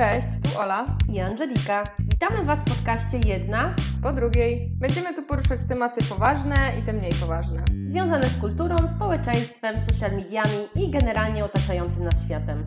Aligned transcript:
Cześć, 0.00 0.26
tu 0.42 0.60
Ola. 0.60 0.86
i 1.12 1.20
Angelika. 1.20 1.84
Witamy 1.98 2.44
Was 2.44 2.60
w 2.60 2.64
podcaście 2.64 3.18
Jedna, 3.28 3.74
Po 4.02 4.12
drugiej, 4.12 4.70
będziemy 4.74 5.14
tu 5.14 5.22
poruszać 5.22 5.60
tematy 5.68 6.04
poważne 6.08 6.56
i 6.80 6.82
te 6.82 6.92
mniej 6.92 7.12
poważne. 7.20 7.64
związane 7.84 8.28
z 8.28 8.40
kulturą, 8.40 8.76
społeczeństwem, 8.96 9.80
social 9.80 10.12
mediami 10.12 10.68
i 10.76 10.90
generalnie 10.90 11.44
otaczającym 11.44 12.04
nas 12.04 12.24
światem. 12.24 12.64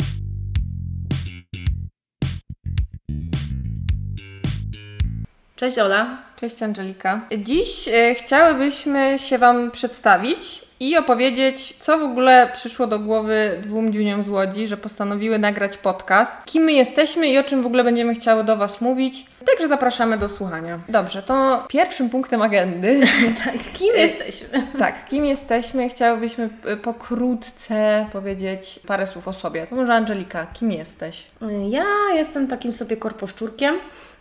Cześć 5.56 5.80
Ola. 5.80 6.18
Cześć 6.36 6.64
Angelika. 6.64 7.28
Dziś 7.38 7.88
e, 7.88 8.16
chciałybyśmy 8.16 9.20
się 9.20 9.38
Wam 9.38 9.72
przedstawić 9.72 10.66
i 10.84 10.98
opowiedzieć, 10.98 11.76
co 11.80 11.98
w 11.98 12.04
ogóle 12.04 12.50
przyszło 12.54 12.88
do 12.88 13.00
głowy 13.00 13.62
dwóm 13.64 13.94
dziuniom 13.94 14.24
z 14.24 14.30
Łodzi, 14.30 14.68
że 14.68 14.78
postanowiły 14.78 15.40
nagrać 15.40 15.78
podcast. 15.78 16.46
Kim 16.46 16.64
my 16.64 16.72
jesteśmy 16.72 17.28
i 17.28 17.38
o 17.38 17.44
czym 17.44 17.64
w 17.64 17.66
ogóle 17.66 17.84
będziemy 17.84 18.14
chciały 18.14 18.44
do 18.44 18.58
Was 18.58 18.82
mówić. 18.82 19.26
Także 19.46 19.68
zapraszamy 19.68 20.18
do 20.18 20.30
słuchania. 20.30 20.80
Dobrze, 20.90 21.24
to 21.24 21.66
pierwszym 21.70 22.10
punktem 22.10 22.42
agendy 22.42 23.00
Tak, 23.46 23.58
kim 23.74 23.96
jesteśmy? 23.96 24.68
Tak, 24.80 25.06
kim 25.10 25.26
jesteśmy? 25.26 25.90
Chciałybyśmy 25.90 26.50
pokrótce 26.84 28.06
powiedzieć 28.14 28.80
parę 28.88 29.08
słów 29.08 29.28
o 29.28 29.34
sobie. 29.34 29.68
To 29.68 29.76
może 29.76 29.94
Angelika, 29.94 30.48
kim 30.54 30.72
jesteś? 30.72 31.24
Ja 31.70 31.86
jestem 32.14 32.48
takim 32.48 32.74
sobie 32.74 32.98
korposzczurkiem. 32.98 33.76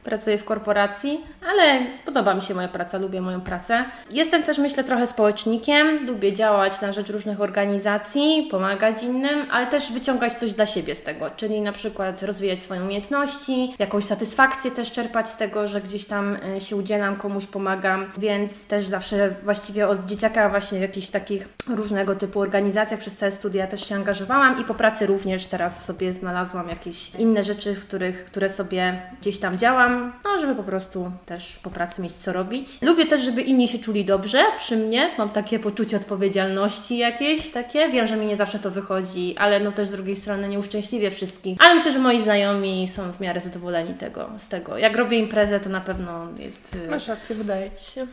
Pracuję 0.04 0.38
w 0.38 0.44
korporacji, 0.44 1.20
ale 1.50 1.86
podoba 2.04 2.34
mi 2.34 2.42
się 2.42 2.54
moja 2.54 2.68
praca, 2.68 2.98
lubię 2.98 3.20
moją 3.20 3.40
pracę. 3.40 3.84
Jestem 4.10 4.42
też, 4.42 4.58
myślę, 4.58 4.84
trochę 4.84 5.06
społecznikiem. 5.06 6.06
Lubię 6.06 6.32
działać 6.32 6.80
na 6.80 6.92
rzecz 6.92 7.10
różnych 7.10 7.40
organizacji, 7.40 8.48
pomagać 8.50 9.02
innym, 9.02 9.46
ale 9.50 9.66
też 9.66 9.92
wyciągać 9.92 10.34
coś 10.34 10.52
dla 10.52 10.66
siebie 10.66 10.94
z 10.94 11.02
tego, 11.02 11.30
czyli 11.36 11.60
na 11.60 11.72
przykład 11.72 12.22
rozwijać 12.22 12.62
swoje 12.62 12.82
umiejętności, 12.82 13.74
jakąś 13.78 14.04
satysfakcję 14.04 14.70
też 14.70 14.92
czerpać 14.92 15.28
z 15.28 15.36
tego, 15.36 15.68
że 15.68 15.80
gdzieś 15.80 16.04
tam 16.04 16.36
y, 16.56 16.60
się 16.60 16.76
udzielam, 16.76 17.16
komuś 17.16 17.46
pomagam, 17.46 18.06
więc 18.18 18.66
też 18.66 18.86
zawsze 18.86 19.34
właściwie 19.44 19.88
od 19.88 20.04
dzieciaka 20.04 20.48
właśnie 20.48 20.78
w 20.78 20.82
jakichś 20.82 21.08
takich 21.08 21.48
różnego 21.68 22.14
typu 22.16 22.40
organizacjach 22.40 23.00
przez 23.00 23.16
całe 23.16 23.32
studia 23.32 23.66
też 23.66 23.88
się 23.88 23.94
angażowałam 23.94 24.60
i 24.60 24.64
po 24.64 24.74
pracy 24.74 25.06
również 25.06 25.46
teraz 25.46 25.84
sobie 25.84 26.12
znalazłam 26.12 26.68
jakieś 26.68 27.14
inne 27.14 27.44
rzeczy, 27.44 27.74
w 27.74 27.86
których, 27.86 28.24
które 28.24 28.50
sobie 28.50 29.02
gdzieś 29.20 29.38
tam 29.38 29.58
działam, 29.58 29.91
no 30.24 30.38
żeby 30.40 30.54
po 30.54 30.62
prostu 30.62 31.12
też 31.26 31.58
po 31.62 31.70
pracy 31.70 32.02
mieć 32.02 32.12
co 32.12 32.32
robić. 32.32 32.82
Lubię 32.82 33.06
też, 33.06 33.20
żeby 33.20 33.42
inni 33.42 33.68
się 33.68 33.78
czuli 33.78 34.04
dobrze 34.04 34.44
przy 34.56 34.76
mnie, 34.76 35.10
mam 35.18 35.30
takie 35.30 35.58
poczucie 35.58 35.96
odpowiedzialności 35.96 36.98
jakieś 36.98 37.50
takie, 37.50 37.88
wiem, 37.88 38.06
że 38.06 38.16
mi 38.16 38.26
nie 38.26 38.36
zawsze 38.36 38.58
to 38.58 38.70
wychodzi, 38.70 39.34
ale 39.38 39.60
no 39.60 39.72
też 39.72 39.88
z 39.88 39.90
drugiej 39.90 40.16
strony 40.16 40.48
nie 40.48 40.58
uszczęśliwię 40.58 41.10
wszystkich, 41.10 41.58
ale 41.60 41.74
myślę, 41.74 41.92
że 41.92 41.98
moi 41.98 42.20
znajomi 42.20 42.88
są 42.88 43.12
w 43.12 43.20
miarę 43.20 43.40
zadowoleni 43.40 43.94
tego, 43.94 44.30
z 44.38 44.48
tego. 44.48 44.78
Jak 44.78 44.96
robię 44.96 45.18
imprezę, 45.18 45.60
to 45.60 45.68
na 45.68 45.80
pewno 45.80 46.28
jest... 46.38 46.76
y, 46.86 46.90
Masz 46.90 47.08
rację, 47.08 47.36
wydaje 47.36 47.70
Ci 47.70 47.92
się. 47.92 48.06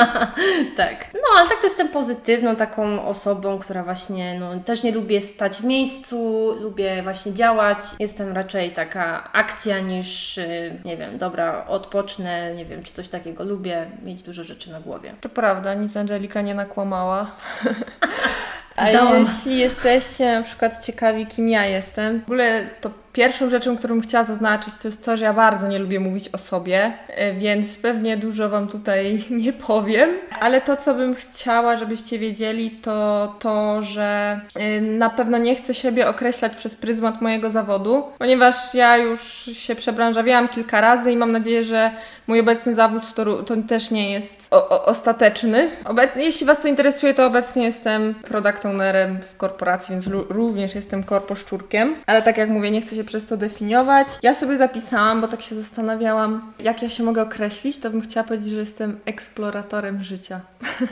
tak. 0.76 1.06
No, 1.14 1.20
ale 1.38 1.48
tak 1.48 1.58
to 1.60 1.66
jestem 1.66 1.88
pozytywną 1.88 2.56
taką 2.56 3.06
osobą, 3.06 3.58
która 3.58 3.82
właśnie, 3.84 4.40
no, 4.40 4.60
też 4.60 4.82
nie 4.82 4.92
lubię 4.92 5.20
stać 5.20 5.56
w 5.56 5.64
miejscu, 5.64 6.50
lubię 6.60 7.02
właśnie 7.02 7.34
działać. 7.34 7.78
Jestem 8.00 8.32
raczej 8.32 8.70
taka 8.70 9.32
akcja 9.32 9.80
niż, 9.80 10.38
y, 10.38 10.78
nie 10.96 11.06
wiem, 11.06 11.18
dobra, 11.18 11.66
odpocznę, 11.68 12.54
nie 12.54 12.64
wiem, 12.64 12.82
czy 12.82 12.92
coś 12.92 13.08
takiego. 13.08 13.44
Lubię 13.44 13.86
mieć 14.02 14.22
dużo 14.22 14.44
rzeczy 14.44 14.72
na 14.72 14.80
głowie. 14.80 15.14
To 15.20 15.28
prawda, 15.28 15.74
nic 15.74 15.96
Angelika 15.96 16.40
nie 16.40 16.54
nakłamała. 16.54 17.30
A 18.76 18.90
Zdałam. 18.90 19.24
jeśli 19.24 19.58
jesteście 19.58 20.32
na 20.32 20.42
przykład 20.42 20.84
ciekawi, 20.84 21.26
kim 21.26 21.48
ja 21.48 21.66
jestem, 21.66 22.20
w 22.20 22.24
ogóle 22.24 22.66
to 22.80 22.90
pierwszą 23.16 23.50
rzeczą, 23.50 23.76
którą 23.76 24.00
chciała 24.00 24.24
zaznaczyć, 24.24 24.74
to 24.82 24.88
jest 24.88 25.04
to, 25.04 25.16
że 25.16 25.24
ja 25.24 25.32
bardzo 25.32 25.68
nie 25.68 25.78
lubię 25.78 26.00
mówić 26.00 26.28
o 26.28 26.38
sobie, 26.38 26.92
e, 27.08 27.32
więc 27.32 27.76
pewnie 27.76 28.16
dużo 28.16 28.48
Wam 28.48 28.68
tutaj 28.68 29.24
nie 29.44 29.52
powiem, 29.52 30.10
ale 30.40 30.60
to, 30.60 30.76
co 30.76 30.94
bym 30.94 31.14
chciała, 31.14 31.76
żebyście 31.76 32.18
wiedzieli, 32.18 32.70
to 32.70 33.34
to, 33.38 33.82
że 33.82 34.40
e, 34.54 34.80
na 34.80 35.10
pewno 35.10 35.38
nie 35.38 35.54
chcę 35.54 35.74
siebie 35.74 36.08
określać 36.08 36.54
przez 36.54 36.74
pryzmat 36.74 37.20
mojego 37.20 37.50
zawodu, 37.50 38.04
ponieważ 38.18 38.74
ja 38.74 38.96
już 38.96 39.20
się 39.52 39.74
przebranżawiałam 39.74 40.48
kilka 40.48 40.80
razy 40.80 41.12
i 41.12 41.16
mam 41.16 41.32
nadzieję, 41.32 41.64
że 41.64 41.90
mój 42.26 42.40
obecny 42.40 42.74
zawód 42.74 43.14
to, 43.14 43.42
to 43.42 43.56
też 43.68 43.90
nie 43.90 44.12
jest 44.12 44.48
o, 44.50 44.68
o, 44.68 44.84
ostateczny. 44.84 45.70
Jeśli 46.16 46.46
Was 46.46 46.60
to 46.60 46.68
interesuje, 46.68 47.14
to 47.14 47.26
obecnie 47.26 47.64
jestem 47.64 48.14
product 48.14 48.66
ownerem 48.66 49.18
w 49.22 49.36
korporacji, 49.36 49.92
więc 49.92 50.06
ró- 50.06 50.26
również 50.28 50.74
jestem 50.74 51.02
korposzczurkiem. 51.02 51.96
Ale 52.06 52.22
tak 52.22 52.38
jak 52.38 52.48
mówię, 52.48 52.70
nie 52.70 52.80
chcę 52.80 52.96
się 52.96 53.04
przez 53.06 53.26
to 53.26 53.36
definiować. 53.36 54.08
Ja 54.22 54.34
sobie 54.34 54.56
zapisałam, 54.56 55.20
bo 55.20 55.28
tak 55.28 55.42
się 55.42 55.54
zastanawiałam, 55.54 56.52
jak 56.58 56.82
ja 56.82 56.88
się 56.88 57.02
mogę 57.02 57.22
określić, 57.22 57.78
to 57.78 57.90
bym 57.90 58.00
chciała 58.00 58.26
powiedzieć, 58.26 58.50
że 58.50 58.60
jestem 58.60 59.00
eksploratorem 59.06 60.02
życia. 60.02 60.40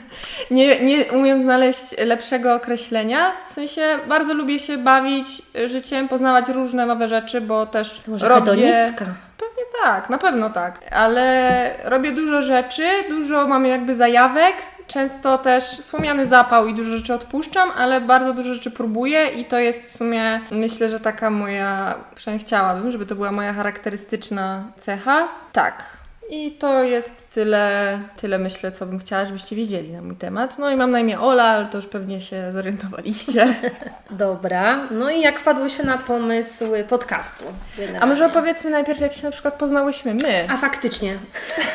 nie, 0.50 0.80
nie 0.84 1.04
umiem 1.04 1.42
znaleźć 1.42 1.98
lepszego 1.98 2.54
określenia. 2.54 3.32
W 3.46 3.50
sensie 3.50 3.82
bardzo 4.08 4.34
lubię 4.34 4.58
się 4.58 4.78
bawić 4.78 5.42
życiem, 5.66 6.08
poznawać 6.08 6.48
różne 6.48 6.86
nowe 6.86 7.08
rzeczy, 7.08 7.40
bo 7.40 7.66
też 7.66 8.02
może 8.06 8.28
robię... 8.28 8.40
hedonistka. 8.40 9.04
Pewnie 9.38 9.62
tak, 9.82 10.10
na 10.10 10.18
pewno 10.18 10.50
tak. 10.50 10.80
Ale 10.90 11.70
robię 11.84 12.12
dużo 12.12 12.42
rzeczy, 12.42 12.88
dużo 13.08 13.46
mam 13.46 13.66
jakby 13.66 13.94
zajawek, 13.94 14.54
często 14.86 15.38
też 15.38 15.64
słomiany 15.64 16.26
zapał 16.26 16.68
i 16.68 16.74
dużo 16.74 16.90
rzeczy 16.90 17.14
odpuszczam, 17.14 17.70
ale 17.76 18.00
bardzo 18.00 18.32
dużo 18.32 18.54
rzeczy 18.54 18.70
próbuję 18.70 19.26
i 19.26 19.44
to 19.44 19.58
jest 19.58 19.84
w 19.84 19.96
sumie, 19.96 20.40
myślę, 20.50 20.88
że 20.88 21.00
taka 21.00 21.30
moja, 21.30 21.94
przynajmniej 22.14 22.46
chciałabym, 22.46 22.90
żeby 22.90 23.06
to 23.06 23.14
była 23.14 23.32
moja 23.32 23.52
charakterystyczna 23.52 24.64
cecha. 24.80 25.28
Tak. 25.52 26.04
I 26.30 26.50
to 26.52 26.82
jest 26.82 27.30
tyle, 27.30 27.98
tyle 28.16 28.38
myślę, 28.38 28.72
co 28.72 28.86
bym 28.86 28.98
chciała, 28.98 29.26
żebyście 29.26 29.56
wiedzieli 29.56 29.92
na 29.92 30.02
mój 30.02 30.16
temat. 30.16 30.58
No 30.58 30.70
i 30.70 30.76
mam 30.76 30.90
na 30.90 31.00
imię 31.00 31.20
Ola, 31.20 31.44
ale 31.44 31.66
to 31.66 31.78
już 31.78 31.86
pewnie 31.86 32.20
się 32.20 32.52
zorientowaliście. 32.52 33.54
Dobra. 34.10 34.88
No 34.90 35.10
i 35.10 35.20
jak 35.20 35.40
wpadłyśmy 35.40 35.84
na 35.84 35.98
pomysł 35.98 36.64
podcastu? 36.88 37.44
A 37.48 37.80
generalnie? 37.80 38.06
może 38.06 38.26
opowiedzmy 38.26 38.70
najpierw, 38.70 39.00
jak 39.00 39.12
się 39.12 39.24
na 39.24 39.30
przykład 39.30 39.54
poznałyśmy 39.54 40.14
my. 40.14 40.46
A 40.48 40.56
faktycznie. 40.56 41.16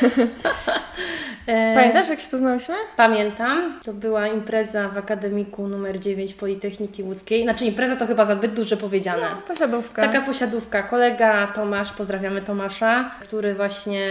E, 1.49 1.75
Pamiętasz, 1.75 2.09
jak 2.09 2.19
się 2.19 2.27
poznałyśmy? 2.27 2.75
Pamiętam, 2.97 3.79
to 3.83 3.93
była 3.93 4.27
impreza 4.27 4.89
w 4.89 4.97
Akademiku 4.97 5.67
numer 5.67 5.99
9 5.99 6.33
Politechniki 6.33 7.03
Łódzkiej. 7.03 7.43
Znaczy 7.43 7.65
impreza 7.65 7.95
to 7.95 8.07
chyba 8.07 8.25
za 8.25 8.35
zbyt 8.35 8.53
duże 8.53 8.77
powiedziane. 8.77 9.27
Posiadówka. 9.47 10.01
Taka 10.01 10.21
posiadówka. 10.21 10.83
Kolega 10.83 11.47
Tomasz, 11.47 11.93
pozdrawiamy 11.93 12.41
Tomasza, 12.41 13.11
który 13.21 13.55
właśnie, 13.55 14.07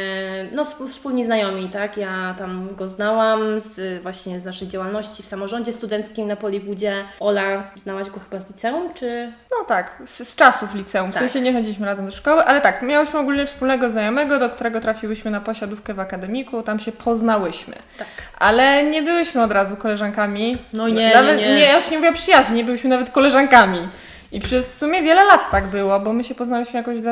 no 0.53 0.62
sp- 0.71 0.88
wspólni 0.88 1.25
znajomi, 1.25 1.69
tak? 1.71 1.97
Ja 1.97 2.34
tam 2.38 2.69
go 2.76 2.87
znałam 2.87 3.60
z 3.60 4.03
właśnie 4.03 4.41
z 4.41 4.44
naszej 4.44 4.69
działalności 4.69 5.22
w 5.22 5.26
samorządzie 5.26 5.72
studenckim 5.72 6.28
na 6.28 6.37
Polibudzie. 6.37 7.05
Ola, 7.20 7.65
znałaś 7.76 8.10
go 8.10 8.20
chyba 8.20 8.41
z 8.41 8.49
liceum, 8.49 8.94
czy... 8.94 9.32
No 9.50 9.65
tak, 9.65 10.03
z, 10.05 10.28
z 10.28 10.37
czasów 10.37 10.75
liceum. 10.75 11.10
W 11.10 11.15
Tak. 11.15 11.22
sensie 11.22 11.41
nie 11.41 11.53
chodziliśmy 11.53 11.87
razem 11.87 12.06
do 12.06 12.12
szkoły, 12.12 12.44
ale 12.44 12.60
tak, 12.60 12.82
miałyśmy 12.82 13.19
ogólnie 13.19 13.47
wspólnego 13.47 13.91
znajomego, 13.91 14.38
do 14.38 14.50
którego 14.50 14.81
trafiłyśmy 14.81 15.31
na 15.31 15.41
posiadówkę 15.41 15.94
w 15.94 16.00
akademiku, 16.00 16.62
tam 16.62 16.78
się 16.78 16.93
poznałyśmy. 17.28 17.75
Tak. 17.99 18.09
Ale 18.39 18.84
nie 18.84 19.03
byłyśmy 19.03 19.43
od 19.43 19.53
razu 19.53 19.77
koleżankami. 19.77 20.56
No 20.72 20.89
nie, 20.89 21.15
nawet, 21.15 21.39
nie, 21.39 21.55
nie. 21.55 21.61
ja 21.61 21.77
już 21.77 21.91
nie 21.91 21.99
mówię 21.99 22.12
przyjaźni, 22.12 22.56
nie 22.56 22.65
byłyśmy 22.65 22.91
nawet 22.91 23.11
koleżankami. 23.11 23.89
I 24.33 24.41
przez 24.41 24.66
w 24.71 24.75
sumie 24.75 25.03
wiele 25.03 25.25
lat 25.25 25.50
tak 25.50 25.67
było, 25.67 26.00
bo 26.00 26.12
my 26.12 26.25
się 26.25 26.34
poznałyśmy 26.34 26.78
jakoś 26.78 27.00
w 27.00 27.05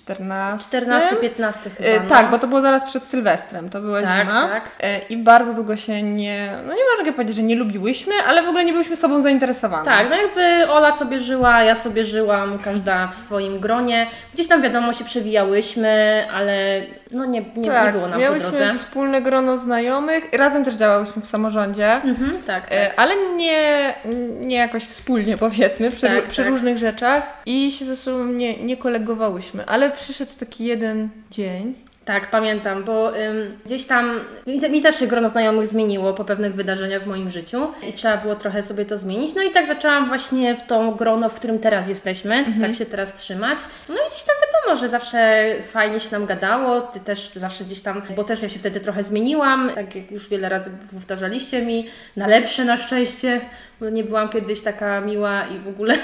2014. 0.00 0.80
14-15 0.80 1.52
chyba, 1.76 1.88
E, 1.88 2.00
no. 2.02 2.08
Tak, 2.08 2.30
bo 2.30 2.38
to 2.38 2.46
było 2.48 2.60
zaraz 2.60 2.84
przed 2.84 3.04
Sylwestrem, 3.04 3.70
to 3.70 3.80
była 3.80 4.02
Tak, 4.02 4.20
zima. 4.28 4.48
tak. 4.48 4.70
E, 4.80 4.98
I 4.98 5.16
bardzo 5.16 5.54
długo 5.54 5.76
się 5.76 6.02
nie, 6.02 6.52
no 6.66 6.74
nie 6.74 6.80
mogę 6.98 7.12
powiedzieć, 7.12 7.36
że 7.36 7.42
nie 7.42 7.56
lubiłyśmy, 7.56 8.12
ale 8.28 8.42
w 8.42 8.48
ogóle 8.48 8.64
nie 8.64 8.72
byłyśmy 8.72 8.96
sobą 8.96 9.22
zainteresowane. 9.22 9.84
Tak, 9.84 10.06
no 10.10 10.16
jakby 10.16 10.70
Ola 10.72 10.90
sobie 10.92 11.20
żyła, 11.20 11.62
ja 11.62 11.74
sobie 11.74 12.04
żyłam, 12.04 12.58
każda 12.58 13.06
w 13.06 13.14
swoim 13.14 13.60
gronie. 13.60 14.06
Gdzieś 14.34 14.48
tam 14.48 14.62
wiadomo 14.62 14.92
się 14.92 15.04
przewijałyśmy, 15.04 16.24
ale 16.34 16.82
no 17.12 17.24
nie, 17.24 17.40
nie, 17.56 17.70
nie 17.84 17.92
było 17.92 18.02
nam 18.02 18.12
po 18.12 18.18
miałyśmy 18.18 18.50
drodze. 18.50 18.70
wspólne 18.72 19.22
grono 19.22 19.58
znajomych, 19.58 20.28
razem 20.32 20.64
też 20.64 20.74
działałyśmy 20.74 21.22
w 21.22 21.26
samorządzie, 21.26 21.92
Mhm, 21.92 22.42
tak, 22.46 22.62
tak. 22.68 22.72
e, 22.72 22.90
ale 22.96 23.14
nie, 23.36 23.94
nie 24.40 24.56
jakoś 24.56 24.84
wspólnie 24.84 25.36
powiedzmy, 25.38 25.90
przy, 25.90 26.06
Tak, 26.06 26.24
przy 26.24 26.42
tak. 26.42 26.50
różnych 26.50 26.78
rzeczach 26.78 27.22
i 27.46 27.70
się 27.70 27.84
ze 27.84 27.96
sobą 27.96 28.24
nie, 28.24 28.56
nie 28.64 28.76
kolegowałyśmy, 28.76 29.64
ale 29.66 29.81
przyszedł 29.90 30.32
taki 30.38 30.64
jeden 30.64 31.08
dzień, 31.30 31.74
Tak, 32.04 32.30
pamiętam, 32.30 32.84
bo 32.84 33.18
ym, 33.18 33.58
gdzieś 33.64 33.86
tam 33.86 34.20
mi, 34.46 34.60
te, 34.60 34.70
mi 34.70 34.82
też 34.82 34.98
się 34.98 35.06
grono 35.06 35.28
znajomych 35.28 35.66
zmieniło 35.66 36.14
po 36.14 36.24
pewnych 36.24 36.54
wydarzeniach 36.54 37.02
w 37.04 37.06
moim 37.06 37.30
życiu 37.30 37.66
i 37.88 37.92
trzeba 37.92 38.16
było 38.16 38.34
trochę 38.36 38.62
sobie 38.62 38.84
to 38.84 38.96
zmienić. 38.98 39.34
No 39.34 39.42
i 39.42 39.50
tak 39.50 39.66
zaczęłam 39.66 40.08
właśnie 40.08 40.56
w 40.56 40.66
to 40.66 40.92
grono, 40.92 41.28
w 41.28 41.34
którym 41.34 41.58
teraz 41.58 41.88
jesteśmy, 41.88 42.44
tak 42.60 42.74
się 42.74 42.86
teraz 42.86 43.14
trzymać. 43.14 43.58
No 43.88 43.94
i 43.94 44.08
gdzieś 44.10 44.22
tam 44.22 44.36
wiadomo, 44.46 44.80
że 44.80 44.88
zawsze 44.88 45.44
fajnie 45.72 46.00
się 46.00 46.08
nam 46.12 46.26
gadało, 46.26 46.80
Ty 46.80 47.00
też 47.00 47.32
zawsze 47.32 47.64
gdzieś 47.64 47.80
tam, 47.80 48.02
bo 48.16 48.24
też 48.24 48.42
ja 48.42 48.48
się 48.48 48.58
wtedy 48.58 48.80
trochę 48.80 49.02
zmieniłam, 49.02 49.70
tak 49.74 49.94
jak 49.96 50.10
już 50.10 50.28
wiele 50.28 50.48
razy 50.48 50.70
powtarzaliście 50.94 51.62
mi, 51.62 51.86
na 52.16 52.26
lepsze 52.26 52.64
na 52.64 52.76
szczęście, 52.76 53.40
bo 53.82 53.90
nie 53.90 54.04
byłam 54.04 54.28
kiedyś 54.28 54.60
taka 54.60 55.00
miła 55.00 55.46
i 55.46 55.58
w 55.58 55.68
ogóle, 55.68 55.94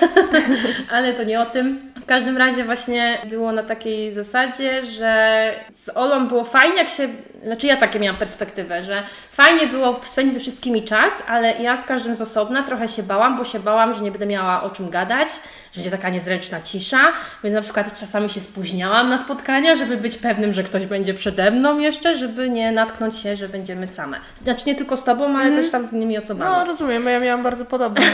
ale 0.90 1.14
to 1.14 1.25
nie 1.25 1.40
o 1.40 1.46
tym. 1.46 1.92
W 2.02 2.06
każdym 2.06 2.36
razie 2.36 2.64
właśnie 2.64 3.19
było 3.30 3.52
na 3.52 3.62
takiej 3.62 4.12
zasadzie, 4.12 4.82
że 4.82 5.52
z 5.75 5.96
Olą 5.96 6.28
było 6.28 6.44
fajnie, 6.44 6.76
jak 6.76 6.88
się, 6.88 7.08
znaczy 7.43 7.67
ja 7.67 7.76
takie 7.76 8.00
miałam 8.00 8.19
perspektywę, 8.19 8.82
że 8.82 9.02
fajnie 9.32 9.67
było 9.67 10.00
spędzić 10.05 10.35
ze 10.35 10.40
wszystkimi 10.40 10.82
czas, 10.82 11.12
ale 11.29 11.62
ja 11.62 11.76
z 11.76 11.85
każdym 11.85 12.17
z 12.17 12.20
osobna 12.20 12.62
trochę 12.62 12.88
się 12.88 13.02
bałam, 13.02 13.38
bo 13.38 13.44
się 13.44 13.61
bałam, 13.61 13.94
że 13.94 14.00
nie 14.00 14.11
będę 14.11 14.26
miała 14.26 14.62
o 14.62 14.70
czym 14.70 14.90
gadać, 14.90 15.29
że 15.73 15.79
będzie 15.81 15.90
taka 15.90 16.08
niezręczna 16.08 16.61
cisza, 16.61 17.12
więc 17.44 17.55
na 17.55 17.62
przykład 17.62 18.00
czasami 18.00 18.31
się 18.31 18.40
spóźniałam 18.40 19.08
na 19.08 19.19
spotkania, 19.19 19.75
żeby 19.75 19.96
być 19.96 20.17
pewnym, 20.17 20.52
że 20.52 20.64
ktoś 20.64 20.87
będzie 20.87 21.14
przede 21.14 21.50
mną 21.50 21.79
jeszcze, 21.79 22.17
żeby 22.17 22.50
nie 22.50 22.73
natknąć 22.73 23.17
się, 23.17 23.37
że 23.37 23.49
będziemy 23.49 23.87
same. 23.87 24.17
Znaczy 24.37 24.62
nie 24.67 24.75
tylko 24.75 24.96
z 24.96 25.05
Tobą, 25.05 25.37
ale 25.37 25.49
mm. 25.49 25.62
też 25.62 25.70
tam 25.70 25.87
z 25.87 25.93
innymi 25.93 26.19
osobami. 26.19 26.50
No 26.50 26.64
rozumiem, 26.64 27.06
ja 27.06 27.20
miałam 27.20 27.43
bardzo 27.43 27.64
podobne. 27.64 28.06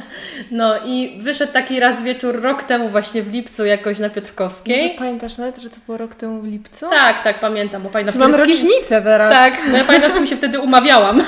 no 0.50 0.74
i 0.84 1.18
wyszedł 1.22 1.52
taki 1.52 1.80
raz 1.80 2.02
wieczór 2.02 2.42
rok 2.42 2.62
temu 2.62 2.88
właśnie 2.88 3.22
w 3.22 3.32
lipcu 3.32 3.64
jakoś 3.64 3.98
na 3.98 4.10
Piotrkowskiej. 4.10 4.82
Może 4.82 4.98
pamiętasz 4.98 5.36
nawet, 5.36 5.58
że 5.58 5.70
to 5.70 5.76
było 5.86 5.98
rok 5.98 6.14
temu 6.14 6.40
w 6.40 6.46
lipcu? 6.46 6.90
Tak, 6.90 7.24
tak, 7.24 7.40
pamiętam, 7.40 7.82
bo 7.82 7.90
pamiętam. 7.90 8.34
Rocznicę 8.34 8.61
teraz. 8.88 9.32
Tak, 9.32 9.54
no 9.70 9.78
ja 9.78 9.84
pamiętam 9.84 10.10
z 10.10 10.14
kim 10.14 10.26
się 10.26 10.36
wtedy 10.36 10.60
umawiałam. 10.60 11.22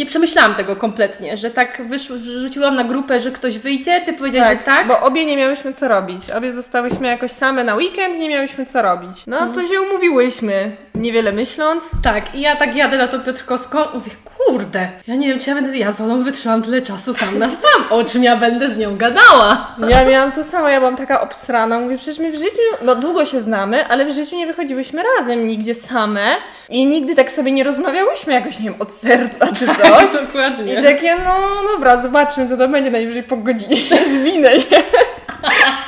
nie 0.00 0.06
przemyślałam 0.06 0.54
tego 0.54 0.76
kompletnie, 0.76 1.36
że 1.36 1.50
tak 1.50 1.82
wyszło, 1.88 2.16
rzuciłam 2.18 2.74
na 2.74 2.84
grupę, 2.84 3.20
że 3.20 3.30
ktoś 3.30 3.58
wyjdzie, 3.58 4.00
ty 4.00 4.12
powiedziałeś, 4.12 4.48
tak, 4.48 4.58
że 4.58 4.64
tak. 4.64 4.88
Bo 4.88 5.00
obie 5.00 5.26
nie 5.26 5.36
miałyśmy 5.36 5.74
co 5.74 5.88
robić. 5.88 6.30
Obie 6.30 6.52
zostałyśmy 6.52 7.08
jakoś 7.08 7.30
same 7.30 7.64
na 7.64 7.74
weekend, 7.74 8.18
nie 8.18 8.28
miałyśmy 8.28 8.66
co 8.66 8.82
robić. 8.82 9.26
No 9.26 9.52
to 9.52 9.66
się 9.66 9.80
umówiłyśmy, 9.80 10.76
niewiele 10.94 11.32
myśląc. 11.32 11.90
Tak, 12.02 12.34
i 12.34 12.40
ja 12.40 12.56
tak 12.56 12.76
jadę 12.76 12.98
na 12.98 13.08
tą 13.08 13.20
Piotrkowską, 13.20 13.78
mówię, 13.94 14.10
kurde, 14.46 14.88
ja 15.06 15.14
nie 15.14 15.28
wiem, 15.28 15.38
czy 15.38 15.50
ja 15.50 15.54
będę, 15.56 15.78
ja 15.78 15.92
z 15.92 16.00
Olą 16.00 16.22
wytrzymam 16.22 16.62
tyle 16.62 16.82
czasu 16.82 17.14
sam 17.14 17.38
na 17.38 17.50
sam, 17.50 17.84
o 17.90 18.04
czym 18.04 18.22
ja 18.24 18.36
będę 18.36 18.68
z 18.70 18.76
nią 18.76 18.96
gadała. 18.96 19.74
Ja 19.88 20.04
miałam 20.04 20.32
to 20.32 20.44
samo, 20.44 20.68
ja 20.68 20.78
byłam 20.78 20.96
taka 20.96 21.20
obsrana, 21.20 21.78
mówię, 21.78 21.96
przecież 21.96 22.18
my 22.18 22.30
w 22.32 22.34
życiu, 22.34 22.62
no 22.82 22.94
długo 22.94 23.24
się 23.24 23.40
znamy, 23.40 23.86
ale 23.88 24.04
w 24.04 24.14
życiu 24.14 24.36
nie 24.36 24.46
wychodziłyśmy 24.46 25.02
razem 25.18 25.46
nigdzie 25.46 25.74
same 25.74 26.20
i 26.68 26.86
nigdy 26.86 27.14
tak 27.16 27.30
sobie 27.30 27.52
nie 27.52 27.64
rozmawiałyśmy 27.64 28.32
jakoś, 28.32 28.58
nie 28.58 28.64
wiem, 28.64 28.74
od 28.78 28.92
serca 28.92 29.46
czy 29.52 29.66
coś. 29.76 29.76
Tak, 29.76 30.12
dokładnie. 30.12 30.74
I 30.74 30.82
takie, 30.82 31.16
no 31.16 31.62
dobra, 31.72 32.02
zobaczmy, 32.02 32.48
co 32.48 32.56
to 32.56 32.68
będzie, 32.68 32.90
najwyżej 32.90 33.22
po 33.22 33.36
godzinie 33.36 33.76
się 33.76 33.96
zwinę. 33.96 34.50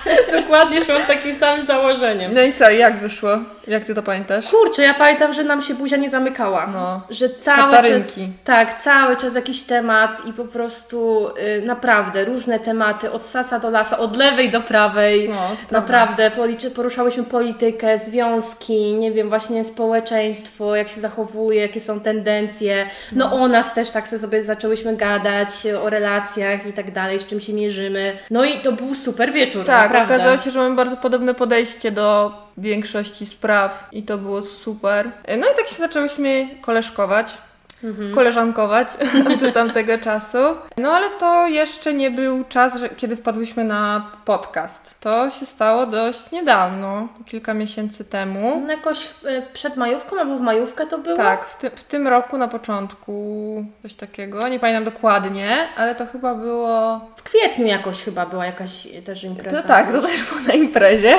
Dokładnie 0.40 0.84
szło 0.84 1.00
z 1.04 1.06
takim 1.06 1.34
samym 1.34 1.66
założeniem. 1.66 2.34
No 2.34 2.42
i 2.42 2.52
co, 2.52 2.70
jak 2.70 3.00
wyszło? 3.00 3.30
Jak 3.66 3.84
ty 3.84 3.94
to 3.94 4.02
pamiętasz? 4.02 4.48
Kurczę, 4.48 4.82
ja 4.82 4.94
pamiętam, 4.94 5.32
że 5.32 5.44
nam 5.44 5.62
się 5.62 5.74
buzia 5.74 5.96
nie 5.96 6.10
zamykała. 6.10 6.66
No. 6.66 7.02
Że 7.10 7.28
cały 7.28 7.72
Katarynki. 7.72 8.20
czas. 8.26 8.44
Tak, 8.44 8.82
cały 8.82 9.16
czas 9.16 9.34
jakiś 9.34 9.62
temat 9.62 10.26
i 10.26 10.32
po 10.32 10.44
prostu 10.44 11.28
y, 11.58 11.62
naprawdę 11.66 12.24
różne 12.24 12.58
tematy, 12.58 13.10
od 13.12 13.24
sasa 13.24 13.58
do 13.58 13.70
lasa, 13.70 13.98
od 13.98 14.16
lewej 14.16 14.50
do 14.50 14.60
prawej. 14.60 15.28
No, 15.28 15.56
naprawdę 15.70 16.30
policzy, 16.30 16.70
poruszałyśmy 16.70 17.24
politykę, 17.24 17.98
związki, 17.98 18.94
nie 18.94 19.12
wiem, 19.12 19.28
właśnie 19.28 19.64
społeczeństwo, 19.64 20.76
jak 20.76 20.88
się 20.88 21.00
zachowuje, 21.00 21.60
jakie 21.60 21.80
są 21.80 22.00
tendencje. 22.00 22.86
No, 23.12 23.28
no. 23.30 23.36
o 23.36 23.48
nas 23.48 23.74
też 23.74 23.90
tak 23.90 24.08
sobie 24.08 24.42
zaczęłyśmy 24.42 24.96
gadać, 24.96 25.48
o 25.82 25.90
relacjach 25.90 26.66
i 26.66 26.72
tak 26.72 26.90
dalej, 26.90 27.20
z 27.20 27.26
czym 27.26 27.40
się 27.40 27.52
mierzymy. 27.52 28.18
No 28.30 28.44
i 28.44 28.60
to 28.60 28.72
był 28.72 28.94
super 28.94 29.32
wieczór. 29.32 29.66
Tak, 29.66 29.82
naprawdę. 29.82 30.01
Okazało 30.04 30.38
się, 30.38 30.50
że 30.50 30.58
mamy 30.58 30.76
bardzo 30.76 30.96
podobne 30.96 31.34
podejście 31.34 31.90
do 31.90 32.32
większości 32.56 33.26
spraw 33.26 33.88
i 33.92 34.02
to 34.02 34.18
było 34.18 34.42
super. 34.42 35.10
No 35.28 35.46
i 35.52 35.56
tak 35.56 35.66
się 35.66 35.76
zaczęłyśmy 35.76 36.48
koleżkować. 36.60 37.38
Mhm. 37.84 38.14
koleżankować 38.14 38.88
do 39.40 39.52
tamtego 39.52 39.98
czasu. 39.98 40.38
No 40.76 40.92
ale 40.92 41.10
to 41.10 41.46
jeszcze 41.46 41.94
nie 41.94 42.10
był 42.10 42.44
czas, 42.44 42.76
że, 42.76 42.88
kiedy 42.88 43.16
wpadłyśmy 43.16 43.64
na 43.64 44.10
podcast. 44.24 45.00
To 45.00 45.30
się 45.30 45.46
stało 45.46 45.86
dość 45.86 46.30
niedawno, 46.30 47.08
kilka 47.26 47.54
miesięcy 47.54 48.04
temu. 48.04 48.62
No 48.66 48.72
jakoś 48.72 49.04
y, 49.06 49.42
przed 49.52 49.76
majówką 49.76 50.20
albo 50.20 50.36
w 50.36 50.40
majówkę 50.40 50.86
to 50.86 50.98
było? 50.98 51.16
Tak, 51.16 51.46
w, 51.46 51.56
ty, 51.56 51.70
w 51.70 51.84
tym 51.84 52.08
roku 52.08 52.38
na 52.38 52.48
początku 52.48 53.64
coś 53.82 53.94
takiego, 53.94 54.48
nie 54.48 54.58
pamiętam 54.58 54.84
dokładnie, 54.84 55.68
ale 55.76 55.94
to 55.94 56.06
chyba 56.06 56.34
było... 56.34 57.00
W 57.16 57.22
kwietniu 57.22 57.66
jakoś 57.66 58.04
chyba 58.04 58.26
była 58.26 58.46
jakaś 58.46 58.88
też 59.04 59.24
impreza. 59.24 59.62
To 59.62 59.68
tak, 59.68 59.92
to 59.92 60.02
też 60.02 60.22
było 60.22 60.40
na 60.40 60.54
imprezie. 60.54 61.14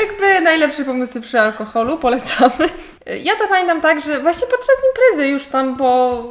Jakby 0.00 0.40
najlepsze 0.40 0.84
pomysły 0.84 1.20
przy 1.20 1.40
alkoholu, 1.40 1.98
polecamy. 1.98 2.68
Ja 3.22 3.36
to 3.36 3.48
pamiętam 3.48 3.80
tak, 3.80 4.00
że 4.00 4.20
właśnie 4.20 4.46
podczas 4.46 4.76
imprezy 4.88 5.28
już 5.28 5.46
tam 5.46 5.76
po 5.76 6.24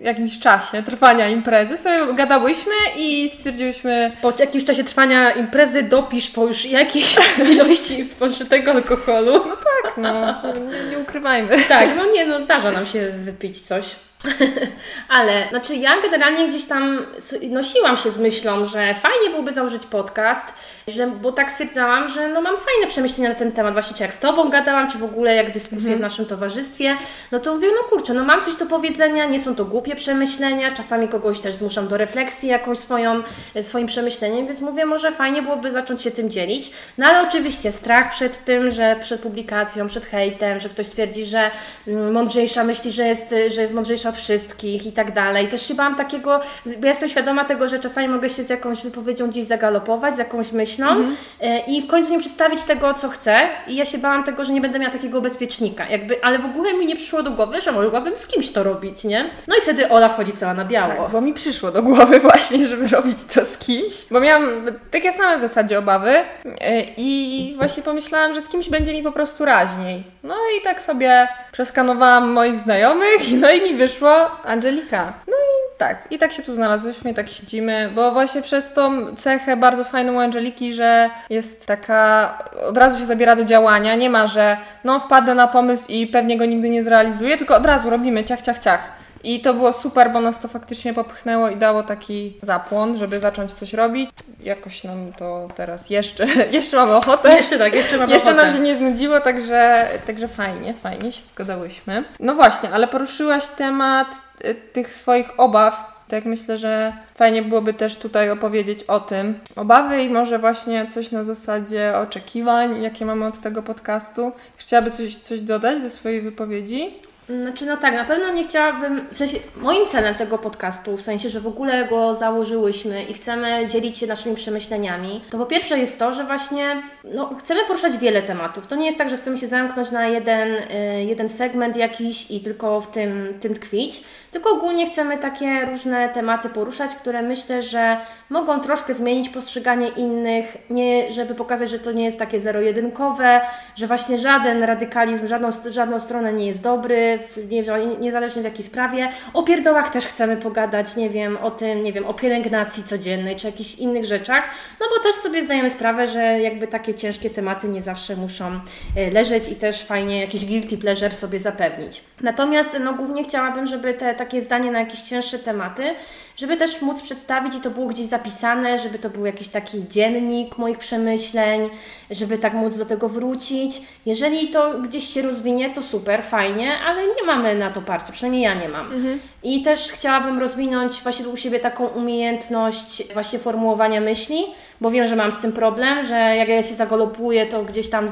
jakimś 0.00 0.38
czasie 0.38 0.82
trwania 0.82 1.28
imprezy 1.28 1.78
sobie 1.78 2.14
gadałyśmy 2.14 2.72
i 2.96 3.30
stwierdziłyśmy... 3.36 4.16
Po 4.22 4.32
jakimś 4.38 4.64
czasie 4.64 4.84
trwania 4.84 5.30
imprezy 5.30 5.82
dopisz 5.82 6.28
po 6.28 6.46
już 6.46 6.64
jakiejś 6.64 7.16
ilości 7.50 8.04
spożytego 8.04 8.70
alkoholu. 8.70 9.32
No 9.32 9.56
tak, 9.56 9.96
no. 9.96 10.12
Nie, 10.60 10.90
nie 10.90 10.98
ukrywajmy. 10.98 11.58
Tak, 11.68 11.88
no 11.96 12.06
nie, 12.06 12.26
no 12.26 12.42
zdarza 12.42 12.70
nam 12.70 12.86
się 12.86 13.10
wypić 13.10 13.62
coś. 13.62 13.96
Ale, 15.08 15.48
znaczy 15.48 15.74
ja 15.74 16.02
generalnie 16.02 16.48
gdzieś 16.48 16.64
tam 16.64 17.06
nosiłam 17.50 17.96
się 17.96 18.10
z 18.10 18.18
myślą, 18.18 18.66
że 18.66 18.94
fajnie 18.94 19.30
byłoby 19.30 19.52
założyć 19.52 19.86
podcast, 19.86 20.46
że, 20.88 21.06
bo 21.06 21.32
tak 21.32 21.50
stwierdzałam, 21.50 22.08
że 22.08 22.28
no 22.28 22.40
mam 22.40 22.56
fajne 22.56 22.86
przemyślenia 22.88 23.28
na 23.28 23.34
ten 23.34 23.52
temat, 23.52 23.72
właśnie 23.72 23.96
czy 23.96 24.02
jak 24.02 24.12
z 24.12 24.18
Tobą 24.18 24.48
gadałam, 24.48 24.90
czy 24.90 24.98
w 24.98 25.04
ogóle 25.04 25.34
jak 25.34 25.52
dyskusje 25.52 25.86
mm. 25.86 25.98
w 25.98 26.02
naszym 26.02 26.26
towarzystwie, 26.26 26.96
no 27.32 27.38
to 27.38 27.54
mówię, 27.54 27.68
no 27.76 27.88
kurczę, 27.88 28.14
no 28.14 28.24
mam 28.24 28.44
coś 28.44 28.54
do 28.54 28.66
powiedzenia, 28.66 29.24
nie 29.24 29.40
są 29.40 29.56
to 29.56 29.64
głupie 29.64 29.96
przemyślenia, 29.96 30.70
czasami 30.70 31.08
kogoś 31.08 31.40
też 31.40 31.54
zmuszam 31.54 31.88
do 31.88 31.96
refleksji 31.96 32.48
jakąś 32.48 32.78
swoją, 32.78 33.20
swoim 33.62 33.86
przemyśleniem, 33.86 34.46
więc 34.46 34.60
mówię, 34.60 34.86
może 34.86 35.12
fajnie 35.12 35.42
byłoby 35.42 35.70
zacząć 35.70 36.02
się 36.02 36.10
tym 36.10 36.30
dzielić, 36.30 36.70
no 36.98 37.06
ale 37.06 37.28
oczywiście 37.28 37.72
strach 37.72 38.10
przed 38.10 38.44
tym, 38.44 38.70
że 38.70 38.96
przed 39.00 39.20
publikacją, 39.20 39.86
przed 39.86 40.06
hejtem, 40.06 40.60
że 40.60 40.68
ktoś 40.68 40.86
stwierdzi, 40.86 41.24
że 41.24 41.50
mm, 41.86 42.12
mądrzejsza 42.12 42.64
myśli, 42.64 42.92
że 42.92 43.04
jest, 43.04 43.34
że 43.48 43.62
jest 43.62 43.74
mądrzejsza 43.74 44.11
od 44.12 44.18
wszystkich 44.18 44.86
i 44.86 44.92
tak 44.92 45.12
dalej. 45.12 45.48
Też 45.48 45.68
się 45.68 45.74
bałam 45.74 45.94
takiego, 45.94 46.40
bo 46.66 46.72
ja 46.82 46.88
jestem 46.88 47.08
świadoma 47.08 47.44
tego, 47.44 47.68
że 47.68 47.78
czasami 47.78 48.08
mogę 48.08 48.28
się 48.28 48.42
z 48.42 48.50
jakąś 48.50 48.82
wypowiedzią 48.82 49.28
gdzieś 49.28 49.44
zagalopować, 49.44 50.14
z 50.14 50.18
jakąś 50.18 50.52
myślą 50.52 50.88
mhm. 50.88 51.16
E, 51.40 51.60
i 51.60 51.82
w 51.82 51.86
końcu 51.86 52.10
nie 52.10 52.18
przedstawić 52.18 52.62
tego, 52.62 52.94
co 52.94 53.08
chcę 53.08 53.48
i 53.68 53.76
ja 53.76 53.84
się 53.84 53.98
bałam 53.98 54.24
tego, 54.24 54.44
że 54.44 54.52
nie 54.52 54.60
będę 54.60 54.78
miała 54.78 54.92
takiego 54.92 55.20
bezpiecznika, 55.20 55.88
jakby, 55.88 56.24
ale 56.24 56.38
w 56.38 56.44
ogóle 56.44 56.74
mi 56.74 56.86
nie 56.86 56.96
przyszło 56.96 57.22
do 57.22 57.30
głowy, 57.30 57.60
że 57.60 57.72
mogłabym 57.72 58.16
z 58.16 58.26
kimś 58.26 58.50
to 58.50 58.62
robić, 58.62 59.04
nie? 59.04 59.30
No 59.48 59.56
i 59.56 59.60
wtedy 59.60 59.88
Ola 59.88 60.08
wchodzi 60.08 60.32
cała 60.32 60.54
na 60.54 60.64
biało. 60.64 61.02
Tak, 61.02 61.10
bo 61.12 61.20
mi 61.20 61.34
przyszło 61.34 61.70
do 61.70 61.82
głowy 61.82 62.20
właśnie, 62.30 62.66
żeby 62.66 62.88
robić 62.88 63.16
to 63.34 63.44
z 63.44 63.58
kimś, 63.58 63.94
bo 64.10 64.20
miałam 64.20 64.66
takie 64.90 65.12
same 65.12 65.38
w 65.38 65.40
zasadzie 65.40 65.78
obawy 65.78 66.10
e, 66.10 66.82
i 66.96 67.54
właśnie 67.56 67.82
pomyślałam, 67.82 68.34
że 68.34 68.42
z 68.42 68.48
kimś 68.48 68.68
będzie 68.68 68.92
mi 68.92 69.02
po 69.02 69.12
prostu 69.12 69.44
raźniej. 69.44 70.04
No 70.22 70.34
i 70.58 70.64
tak 70.64 70.80
sobie 70.80 71.28
przeskanowałam 71.52 72.32
moich 72.32 72.58
znajomych, 72.58 73.20
no 73.40 73.50
i 73.50 73.62
mi 73.62 73.74
wyszło 73.74 74.01
Angelika. 74.44 75.12
No 75.26 75.32
i 75.32 75.78
tak, 75.78 75.96
i 76.10 76.18
tak 76.18 76.32
się 76.32 76.42
tu 76.42 76.54
znalazłyśmy 76.54 77.10
i 77.10 77.14
tak 77.14 77.28
siedzimy, 77.28 77.90
bo 77.94 78.12
właśnie 78.12 78.42
przez 78.42 78.72
tą 78.72 79.16
cechę 79.16 79.56
bardzo 79.56 79.84
fajną 79.84 80.20
Angeliki, 80.20 80.74
że 80.74 81.10
jest 81.30 81.66
taka, 81.66 82.38
od 82.68 82.76
razu 82.76 82.98
się 82.98 83.06
zabiera 83.06 83.36
do 83.36 83.44
działania, 83.44 83.94
nie 83.94 84.10
ma, 84.10 84.26
że 84.26 84.56
no 84.84 85.00
wpadnę 85.00 85.34
na 85.34 85.48
pomysł 85.48 85.84
i 85.88 86.06
pewnie 86.06 86.38
go 86.38 86.44
nigdy 86.44 86.68
nie 86.68 86.82
zrealizuję, 86.82 87.36
tylko 87.36 87.56
od 87.56 87.66
razu 87.66 87.90
robimy 87.90 88.24
ciach, 88.24 88.42
ciach, 88.42 88.58
ciach. 88.58 89.01
I 89.24 89.40
to 89.40 89.54
było 89.54 89.72
super, 89.72 90.12
bo 90.12 90.20
nas 90.20 90.40
to 90.40 90.48
faktycznie 90.48 90.94
popchnęło 90.94 91.48
i 91.48 91.56
dało 91.56 91.82
taki 91.82 92.36
zapłon, 92.42 92.98
żeby 92.98 93.20
zacząć 93.20 93.52
coś 93.52 93.72
robić. 93.72 94.10
Jakoś 94.42 94.84
nam 94.84 95.12
to 95.12 95.48
teraz 95.56 95.90
jeszcze, 95.90 96.26
jeszcze 96.52 96.76
mamy 96.76 96.94
ochotę. 96.96 97.36
Jeszcze 97.36 97.58
tak, 97.58 97.74
jeszcze 97.74 97.98
mamy 97.98 98.12
jeszcze 98.12 98.30
ochotę. 98.30 98.46
nam 98.46 98.54
się 98.54 98.60
nie 98.60 98.74
znudziło, 98.74 99.20
także, 99.20 99.88
także 100.06 100.28
fajnie, 100.28 100.74
fajnie 100.74 101.12
się 101.12 101.22
zgadałyśmy. 101.34 102.04
No 102.20 102.34
właśnie, 102.34 102.70
ale 102.70 102.88
poruszyłaś 102.88 103.46
temat 103.46 104.06
y, 104.44 104.54
tych 104.54 104.92
swoich 104.92 105.40
obaw, 105.40 105.92
tak 106.08 106.24
myślę, 106.24 106.58
że 106.58 106.92
fajnie 107.14 107.42
byłoby 107.42 107.74
też 107.74 107.96
tutaj 107.96 108.30
opowiedzieć 108.30 108.82
o 108.82 109.00
tym. 109.00 109.38
Obawy 109.56 110.02
i 110.02 110.10
może 110.10 110.38
właśnie 110.38 110.86
coś 110.86 111.10
na 111.10 111.24
zasadzie 111.24 111.94
oczekiwań, 111.96 112.82
jakie 112.82 113.06
mamy 113.06 113.26
od 113.26 113.40
tego 113.40 113.62
podcastu. 113.62 114.32
Chciałaby 114.56 114.90
coś, 114.90 115.16
coś 115.16 115.40
dodać 115.40 115.82
do 115.82 115.90
swojej 115.90 116.22
wypowiedzi? 116.22 116.94
Znaczy, 117.28 117.66
no 117.66 117.76
tak, 117.76 117.94
na 117.94 118.04
pewno 118.04 118.32
nie 118.32 118.44
chciałabym, 118.44 119.06
w 119.10 119.16
sensie, 119.16 119.38
moim 119.56 119.86
celem 119.86 120.14
tego 120.14 120.38
podcastu, 120.38 120.96
w 120.96 121.02
sensie, 121.02 121.28
że 121.28 121.40
w 121.40 121.46
ogóle 121.46 121.84
go 121.84 122.14
założyłyśmy 122.14 123.04
i 123.04 123.14
chcemy 123.14 123.66
dzielić 123.66 123.98
się 123.98 124.06
naszymi 124.06 124.36
przemyśleniami, 124.36 125.20
to 125.30 125.38
po 125.38 125.46
pierwsze 125.46 125.78
jest 125.78 125.98
to, 125.98 126.12
że 126.12 126.24
właśnie, 126.24 126.82
no, 127.04 127.34
chcemy 127.34 127.60
poruszać 127.64 127.98
wiele 127.98 128.22
tematów. 128.22 128.66
To 128.66 128.76
nie 128.76 128.86
jest 128.86 128.98
tak, 128.98 129.10
że 129.10 129.16
chcemy 129.16 129.38
się 129.38 129.46
zamknąć 129.46 129.90
na 129.90 130.06
jeden, 130.06 130.48
y, 130.48 131.04
jeden 131.04 131.28
segment 131.28 131.76
jakiś 131.76 132.30
i 132.30 132.40
tylko 132.40 132.80
w 132.80 132.90
tym, 132.90 133.34
tym 133.40 133.54
tkwić, 133.54 134.04
tylko 134.30 134.50
ogólnie 134.50 134.90
chcemy 134.90 135.18
takie 135.18 135.66
różne 135.66 136.08
tematy 136.08 136.48
poruszać, 136.48 136.94
które 136.94 137.22
myślę, 137.22 137.62
że 137.62 137.96
mogą 138.32 138.60
troszkę 138.60 138.94
zmienić 138.94 139.28
postrzeganie 139.28 139.88
innych, 139.88 140.56
nie, 140.70 141.12
żeby 141.12 141.34
pokazać, 141.34 141.70
że 141.70 141.78
to 141.78 141.92
nie 141.92 142.04
jest 142.04 142.18
takie 142.18 142.40
zero-jedynkowe, 142.40 143.40
że 143.76 143.86
właśnie 143.86 144.18
żaden 144.18 144.62
radykalizm, 144.62 145.26
żadną, 145.26 145.48
żadną 145.70 146.00
stronę 146.00 146.32
nie 146.32 146.46
jest 146.46 146.62
dobry, 146.62 147.18
nie, 147.50 147.62
niezależnie 148.00 148.42
w 148.42 148.44
jakiej 148.44 148.64
sprawie. 148.64 149.08
O 149.34 149.42
pierdołach 149.42 149.90
też 149.90 150.06
chcemy 150.06 150.36
pogadać, 150.36 150.96
nie 150.96 151.10
wiem, 151.10 151.36
o 151.36 151.50
tym, 151.50 151.82
nie 151.82 151.92
wiem, 151.92 152.06
o 152.06 152.14
pielęgnacji 152.14 152.84
codziennej, 152.84 153.36
czy 153.36 153.46
jakichś 153.46 153.74
innych 153.74 154.04
rzeczach, 154.04 154.44
no 154.80 154.86
bo 154.96 155.02
też 155.02 155.14
sobie 155.14 155.44
zdajemy 155.44 155.70
sprawę, 155.70 156.06
że 156.06 156.40
jakby 156.40 156.66
takie 156.66 156.94
ciężkie 156.94 157.30
tematy 157.30 157.68
nie 157.68 157.82
zawsze 157.82 158.16
muszą 158.16 158.60
e, 158.96 159.10
leżeć 159.10 159.48
i 159.48 159.56
też 159.56 159.84
fajnie 159.84 160.20
jakiś 160.20 160.44
guilty 160.44 160.78
pleasure 160.78 161.12
sobie 161.12 161.38
zapewnić. 161.38 162.02
Natomiast 162.20 162.70
no 162.80 162.94
głównie 162.94 163.24
chciałabym, 163.24 163.66
żeby 163.66 163.94
te 163.94 164.14
takie 164.14 164.40
zdanie 164.40 164.70
na 164.70 164.80
jakieś 164.80 165.00
cięższe 165.00 165.38
tematy, 165.38 165.94
żeby 166.36 166.56
też 166.56 166.82
móc 166.82 167.02
przedstawić 167.02 167.54
i 167.54 167.60
to 167.60 167.70
było 167.70 167.86
gdzieś 167.86 168.06
zapisane, 168.06 168.78
żeby 168.78 168.98
to 168.98 169.10
był 169.10 169.26
jakiś 169.26 169.48
taki 169.48 169.88
dziennik 169.88 170.58
moich 170.58 170.78
przemyśleń, 170.78 171.70
żeby 172.10 172.38
tak 172.38 172.54
móc 172.54 172.78
do 172.78 172.86
tego 172.86 173.08
wrócić. 173.08 173.82
Jeżeli 174.06 174.48
to 174.48 174.78
gdzieś 174.78 175.08
się 175.08 175.22
rozwinie, 175.22 175.70
to 175.70 175.82
super, 175.82 176.24
fajnie, 176.24 176.78
ale 176.78 177.02
nie 177.02 177.26
mamy 177.26 177.54
na 177.54 177.70
to 177.70 177.82
parcia, 177.82 178.12
przynajmniej 178.12 178.42
ja 178.42 178.54
nie 178.54 178.68
mam. 178.68 178.92
Mhm. 178.92 179.20
I 179.42 179.62
też 179.62 179.92
chciałabym 179.92 180.38
rozwinąć 180.38 181.02
właśnie 181.02 181.28
u 181.28 181.36
siebie 181.36 181.60
taką 181.60 181.86
umiejętność 181.86 183.12
właśnie 183.12 183.38
formułowania 183.38 184.00
myśli, 184.00 184.44
bo 184.82 184.90
wiem, 184.90 185.06
że 185.06 185.16
mam 185.16 185.32
z 185.32 185.38
tym 185.38 185.52
problem, 185.52 186.06
że 186.06 186.14
jak 186.14 186.48
ja 186.48 186.62
się 186.62 186.74
zagalopuję, 186.74 187.46
to 187.46 187.62
gdzieś 187.62 187.90
tam 187.90 188.10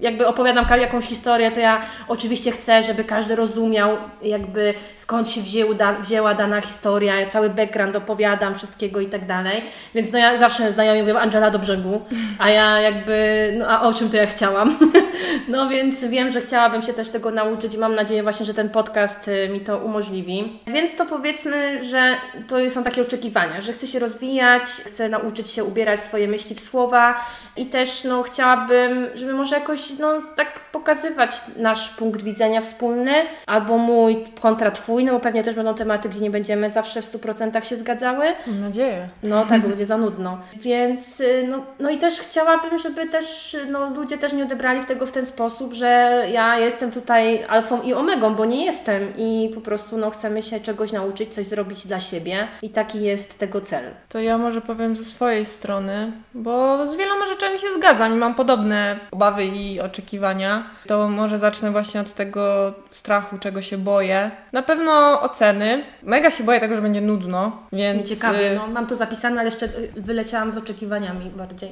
jakby 0.00 0.26
opowiadam 0.26 0.64
jakąś 0.80 1.04
historię, 1.04 1.50
to 1.50 1.60
ja 1.60 1.82
oczywiście 2.08 2.52
chcę, 2.52 2.82
żeby 2.82 3.04
każdy 3.04 3.36
rozumiał 3.36 3.96
jakby 4.22 4.74
skąd 4.94 5.30
się 5.30 5.40
wzięł, 5.40 5.74
da, 5.74 5.92
wzięła 5.92 6.34
dana 6.34 6.60
historia, 6.60 7.20
ja 7.20 7.26
cały 7.26 7.50
background 7.50 7.96
opowiadam, 7.96 8.54
wszystkiego 8.54 9.00
i 9.00 9.06
tak 9.06 9.26
dalej. 9.26 9.62
Więc 9.94 10.12
no 10.12 10.18
ja 10.18 10.36
zawsze 10.36 10.72
znajomi 10.72 11.00
mówią 11.00 11.16
Angela 11.16 11.50
do 11.50 11.58
brzegu, 11.58 12.00
a 12.38 12.50
ja 12.50 12.80
jakby, 12.80 13.54
no 13.58 13.66
a 13.68 13.82
o 13.82 13.92
czym 13.92 14.10
to 14.10 14.16
ja 14.16 14.26
chciałam? 14.26 14.78
no 15.48 15.68
więc 15.68 16.04
wiem, 16.04 16.30
że 16.30 16.40
chciałabym 16.40 16.82
się 16.82 16.92
też 16.92 17.08
tego 17.08 17.30
nauczyć 17.30 17.74
i 17.74 17.78
mam 17.78 17.94
nadzieję 17.94 18.22
właśnie, 18.22 18.46
że 18.46 18.54
ten 18.54 18.70
podcast 18.70 19.28
y, 19.28 19.48
mi 19.48 19.60
to 19.60 19.78
umożliwi. 19.78 20.58
Więc 20.66 20.96
to 20.96 21.06
powiedzmy, 21.06 21.84
że 21.84 22.14
to 22.48 22.70
są 22.70 22.84
takie 22.84 23.02
oczekiwania, 23.02 23.60
że 23.60 23.72
chcę 23.72 23.86
się 23.86 23.98
rozwijać, 23.98 24.62
chcę 24.62 25.08
nauczyć 25.08 25.50
się 25.50 25.64
ubierać 25.64 26.00
swoje 26.06 26.28
myśli 26.28 26.56
w 26.56 26.60
słowa 26.60 27.24
i 27.56 27.66
też 27.66 28.04
no, 28.04 28.22
chciałabym, 28.22 29.06
żeby 29.14 29.32
może 29.32 29.58
jakoś 29.58 29.98
no, 29.98 30.08
tak 30.36 30.60
pokazywać 30.60 31.40
nasz 31.56 31.90
punkt 31.90 32.22
widzenia 32.22 32.60
wspólny, 32.60 33.12
albo 33.46 33.78
mój 33.78 34.24
kontra 34.40 34.70
Twój, 34.70 35.04
no 35.04 35.12
bo 35.12 35.20
pewnie 35.20 35.42
też 35.42 35.54
będą 35.54 35.74
tematy, 35.74 36.08
gdzie 36.08 36.20
nie 36.20 36.30
będziemy 36.30 36.70
zawsze 36.70 37.02
w 37.02 37.12
100% 37.12 37.64
się 37.64 37.76
zgadzały. 37.76 38.24
Mam 38.46 38.60
nadzieję. 38.60 39.08
No 39.22 39.46
tak, 39.46 39.62
będzie 39.62 39.86
za 39.86 39.98
nudno. 39.98 40.38
Więc 40.56 41.20
y, 41.20 41.46
no, 41.50 41.64
no 41.78 41.90
i 41.90 41.98
też 41.98 42.20
chciałabym, 42.20 42.78
żeby 42.78 43.08
też 43.08 43.56
no, 43.70 43.90
ludzie 43.90 44.18
też 44.18 44.32
nie 44.32 44.44
odebrali 44.44 44.84
tego 44.84 45.06
w 45.06 45.12
ten 45.12 45.26
sposób, 45.26 45.72
że 45.72 46.22
ja 46.32 46.58
jestem 46.58 46.90
tutaj 46.90 47.44
alfą 47.48 47.82
i 47.82 47.94
omegą, 47.94 48.34
bo 48.34 48.44
nie 48.44 48.64
jestem 48.64 49.02
i 49.16 49.50
po 49.54 49.60
prostu 49.60 49.96
no, 49.96 50.10
chcemy 50.10 50.42
się 50.42 50.60
czegoś 50.60 50.92
nauczyć, 50.92 51.34
coś 51.34 51.46
zrobić 51.46 51.86
dla 51.86 52.00
siebie 52.00 52.48
i 52.62 52.70
taki 52.70 53.02
jest 53.02 53.38
tego 53.38 53.60
cel. 53.60 53.84
To 54.08 54.20
ja 54.20 54.38
może 54.38 54.60
powiem 54.60 54.96
ze 54.96 55.04
swojej 55.04 55.44
strony, 55.44 55.95
bo 56.34 56.86
z 56.86 56.96
wieloma 56.96 57.26
rzeczami 57.26 57.58
się 57.58 57.66
zgadzam 57.76 58.14
i 58.14 58.16
mam 58.16 58.34
podobne 58.34 58.98
obawy 59.10 59.44
i 59.44 59.80
oczekiwania. 59.80 60.64
To 60.86 61.08
może 61.08 61.38
zacznę 61.38 61.70
właśnie 61.70 62.00
od 62.00 62.12
tego 62.12 62.74
strachu, 62.90 63.38
czego 63.38 63.62
się 63.62 63.78
boję. 63.78 64.30
Na 64.52 64.62
pewno 64.62 65.20
oceny. 65.22 65.84
Mega 66.02 66.30
się 66.30 66.44
boję 66.44 66.60
tego, 66.60 66.76
że 66.76 66.82
będzie 66.82 67.00
nudno, 67.00 67.62
więc... 67.72 68.08
Ciekawe, 68.08 68.52
y, 68.52 68.56
no, 68.56 68.66
mam 68.66 68.86
to 68.86 68.96
zapisane, 68.96 69.40
ale 69.40 69.48
jeszcze 69.48 69.68
wyleciałam 69.96 70.52
z 70.52 70.58
oczekiwaniami 70.58 71.30
bardziej. 71.30 71.70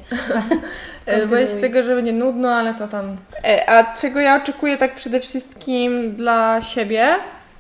boję 1.31 1.47
się 1.47 1.57
tego, 1.57 1.83
że 1.83 1.95
będzie 1.95 2.13
nudno, 2.13 2.55
ale 2.55 2.75
to 2.75 2.89
tam... 2.89 3.17
E, 3.45 3.71
a 3.71 3.97
czego 3.97 4.21
ja 4.21 4.37
oczekuję 4.37 4.77
tak 4.77 4.95
przede 4.95 5.21
wszystkim 5.21 6.15
dla 6.17 6.63
siebie? 6.63 7.17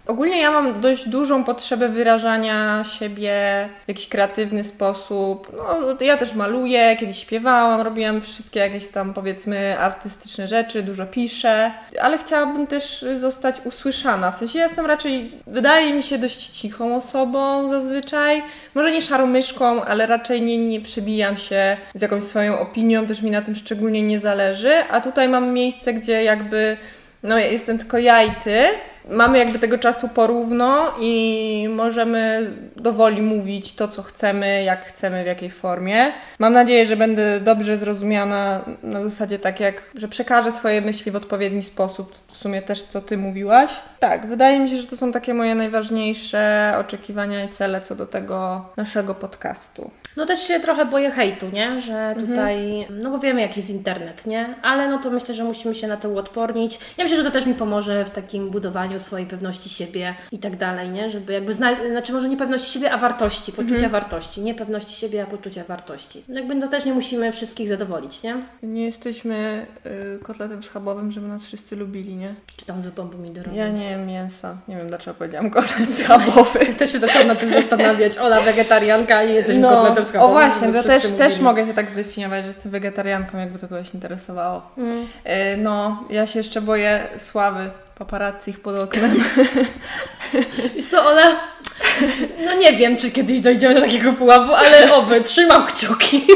Ogólnie 0.06 0.40
ja 0.40 0.50
mam 0.50 0.80
dość 0.80 1.08
dużą 1.08 1.44
potrzebę 1.44 1.88
wyrażania 1.88 2.84
siebie 2.98 3.68
w 3.84 3.88
jakiś 3.88 4.08
kreatywny 4.08 4.64
sposób. 4.64 5.52
No, 5.56 5.96
ja 6.00 6.16
też 6.16 6.34
maluję, 6.34 6.96
kiedyś 6.96 7.18
śpiewałam, 7.18 7.80
robiłam 7.80 8.20
wszystkie 8.20 8.60
jakieś 8.60 8.86
tam 8.86 9.14
powiedzmy 9.14 9.78
artystyczne 9.78 10.48
rzeczy, 10.48 10.82
dużo 10.82 11.06
piszę, 11.06 11.72
ale 12.00 12.18
chciałabym 12.18 12.66
też 12.66 13.04
zostać 13.18 13.56
usłyszana. 13.64 14.30
W 14.30 14.36
sensie 14.36 14.58
ja 14.58 14.66
jestem 14.66 14.86
raczej, 14.86 15.32
wydaje 15.46 15.94
mi 15.94 16.02
się, 16.02 16.18
dość 16.18 16.48
cichą 16.48 16.96
osobą 16.96 17.68
zazwyczaj. 17.68 18.42
Może 18.74 18.92
nie 18.92 19.02
szarą 19.02 19.26
myszką, 19.26 19.84
ale 19.84 20.06
raczej 20.06 20.42
nie, 20.42 20.58
nie 20.58 20.80
przebijam 20.80 21.36
się 21.36 21.76
z 21.94 22.02
jakąś 22.02 22.24
swoją 22.24 22.58
opinią, 22.58 23.06
też 23.06 23.22
mi 23.22 23.30
na 23.30 23.42
tym 23.42 23.54
szczególnie 23.54 24.02
nie 24.02 24.20
zależy. 24.20 24.72
A 24.90 25.00
tutaj 25.00 25.28
mam 25.28 25.52
miejsce, 25.52 25.94
gdzie 25.94 26.24
jakby 26.24 26.76
no 27.22 27.38
jestem 27.38 27.78
tylko 27.78 27.98
ja 27.98 28.22
i 28.22 28.30
ty 28.30 28.64
mamy 29.08 29.38
jakby 29.38 29.58
tego 29.58 29.78
czasu 29.78 30.08
porówno 30.08 30.92
i 31.00 31.68
możemy 31.70 32.50
dowoli 32.76 33.22
mówić 33.22 33.74
to, 33.74 33.88
co 33.88 34.02
chcemy, 34.02 34.62
jak 34.62 34.84
chcemy, 34.84 35.24
w 35.24 35.26
jakiej 35.26 35.50
formie. 35.50 36.12
Mam 36.38 36.52
nadzieję, 36.52 36.86
że 36.86 36.96
będę 36.96 37.40
dobrze 37.40 37.78
zrozumiana 37.78 38.64
na 38.82 39.02
zasadzie 39.02 39.38
tak 39.38 39.60
jak, 39.60 39.82
że 39.94 40.08
przekażę 40.08 40.52
swoje 40.52 40.80
myśli 40.80 41.12
w 41.12 41.16
odpowiedni 41.16 41.62
sposób, 41.62 42.14
w 42.28 42.36
sumie 42.36 42.62
też 42.62 42.82
co 42.82 43.00
Ty 43.00 43.16
mówiłaś. 43.16 43.70
Tak, 43.98 44.26
wydaje 44.26 44.60
mi 44.60 44.68
się, 44.68 44.76
że 44.76 44.86
to 44.86 44.96
są 44.96 45.12
takie 45.12 45.34
moje 45.34 45.54
najważniejsze 45.54 46.74
oczekiwania 46.78 47.44
i 47.44 47.48
cele 47.48 47.80
co 47.80 47.94
do 47.96 48.06
tego 48.06 48.64
naszego 48.76 49.14
podcastu. 49.14 49.90
No 50.16 50.26
też 50.26 50.40
się 50.40 50.60
trochę 50.60 50.84
boję 50.84 51.10
hejtu, 51.10 51.46
nie? 51.52 51.80
Że 51.80 52.08
mhm. 52.08 52.26
tutaj, 52.26 52.80
mhm. 52.80 52.98
no 53.02 53.10
bo 53.10 53.18
wiemy 53.18 53.40
jaki 53.40 53.60
jest 53.60 53.70
internet, 53.70 54.26
nie? 54.26 54.54
Ale 54.62 54.88
no 54.88 54.98
to 54.98 55.10
myślę, 55.10 55.34
że 55.34 55.44
musimy 55.44 55.74
się 55.74 55.88
na 55.88 55.96
to 55.96 56.08
uodpornić. 56.08 56.78
Ja 56.98 57.04
myślę, 57.04 57.16
że 57.16 57.24
to 57.24 57.30
też 57.30 57.46
mi 57.46 57.54
pomoże 57.54 58.04
w 58.04 58.10
takim 58.10 58.50
budowaniu 58.50 58.93
swojej 59.00 59.26
pewności 59.26 59.68
siebie 59.68 60.14
i 60.32 60.38
tak 60.38 60.56
dalej, 60.56 60.90
nie? 60.90 61.10
Żeby 61.10 61.32
jakby, 61.32 61.54
zna... 61.54 61.70
znaczy 61.90 62.12
może 62.12 62.28
nie 62.28 62.36
pewności 62.36 62.72
siebie, 62.72 62.92
a 62.92 62.98
wartości, 62.98 63.52
poczucia 63.52 63.74
mhm. 63.74 63.92
wartości. 63.92 64.40
Nie 64.40 64.54
pewności 64.54 64.94
siebie, 64.94 65.22
a 65.22 65.26
poczucia 65.26 65.64
wartości. 65.68 66.24
Jakby 66.28 66.54
no 66.54 66.68
też 66.68 66.84
nie 66.84 66.94
musimy 66.94 67.32
wszystkich 67.32 67.68
zadowolić, 67.68 68.22
nie? 68.22 68.36
Nie 68.62 68.84
jesteśmy 68.84 69.66
y, 69.86 70.18
kotletem 70.22 70.62
schabowym, 70.62 71.12
żeby 71.12 71.28
nas 71.28 71.44
wszyscy 71.44 71.76
lubili, 71.76 72.16
nie? 72.16 72.34
Czy 72.56 72.66
tam 72.66 72.82
zupą 72.82 73.08
pomidorową? 73.08 73.56
Ja 73.56 73.68
nie 73.68 73.90
jem 73.90 74.06
mięsa. 74.06 74.56
Nie 74.68 74.76
wiem 74.76 74.88
dlaczego 74.88 75.14
powiedziałam 75.14 75.50
kotlet 75.50 75.94
schabowy. 75.98 76.58
Ja 76.68 76.74
też 76.74 76.92
się 76.92 76.98
zaczęłam 76.98 77.28
nad 77.28 77.40
tym 77.40 77.50
zastanawiać. 77.50 78.18
Ola 78.18 78.40
wegetarianka 78.40 79.24
i 79.24 79.34
jesteśmy 79.34 79.62
no, 79.62 79.68
kotletem 79.68 80.04
schabowym. 80.04 80.36
O 80.36 80.40
właśnie, 80.40 80.72
to 80.72 80.82
też, 80.82 81.10
też 81.10 81.38
mogę 81.38 81.66
się 81.66 81.74
tak 81.74 81.90
zdefiniować, 81.90 82.42
że 82.42 82.48
jestem 82.48 82.72
wegetarianką, 82.72 83.38
jakby 83.38 83.58
to 83.58 83.68
kogoś 83.68 83.94
interesowało. 83.94 84.62
Mm. 84.78 84.98
Y, 85.02 85.06
no, 85.56 86.04
ja 86.10 86.26
się 86.26 86.38
jeszcze 86.38 86.60
boję 86.60 87.08
sławy 87.18 87.70
ich 88.46 88.60
pod 88.60 88.76
oknem. 88.76 89.24
Wiesz 90.74 90.86
co, 90.86 91.06
ona... 91.06 91.36
No 92.44 92.54
nie 92.54 92.72
wiem, 92.72 92.96
czy 92.96 93.10
kiedyś 93.10 93.40
dojdziemy 93.40 93.74
do 93.74 93.80
takiego 93.80 94.12
pułapu, 94.12 94.54
ale 94.54 94.94
oby, 94.94 95.20
trzymam 95.20 95.66
kciuki. 95.66 96.26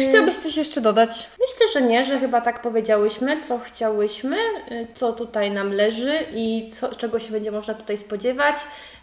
Czy 0.00 0.06
chciałbyś 0.08 0.34
coś 0.34 0.56
jeszcze 0.56 0.80
dodać? 0.80 1.26
Myślę, 1.40 1.66
że 1.72 1.88
nie, 1.88 2.04
że 2.04 2.18
chyba 2.18 2.40
tak 2.40 2.62
powiedziałyśmy, 2.62 3.42
co 3.42 3.58
chciałyśmy, 3.58 4.36
y, 4.72 4.86
co 4.94 5.12
tutaj 5.12 5.50
nam 5.50 5.72
leży 5.72 6.18
i 6.34 6.70
co, 6.72 6.94
czego 6.94 7.18
się 7.18 7.32
będzie 7.32 7.50
można 7.50 7.74
tutaj 7.74 7.96
spodziewać. 7.96 8.56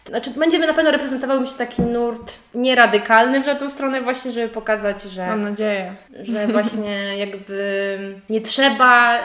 Znaczy, 0.08 0.30
będziemy 0.30 0.66
na 0.66 0.74
pewno 0.74 0.90
reprezentowały 0.90 1.40
myślę 1.40 1.58
taki 1.58 1.82
nurt 1.82 2.38
nieradykalny 2.54 3.42
w 3.42 3.44
żadną 3.44 3.70
stronę 3.70 4.02
właśnie, 4.02 4.32
żeby 4.32 4.48
pokazać, 4.48 5.02
że... 5.02 5.26
Mam 5.26 5.42
nadzieję. 5.42 5.94
Że 6.22 6.46
właśnie 6.46 7.18
jakby 7.18 7.98
nie 8.30 8.40
trzeba... 8.40 9.18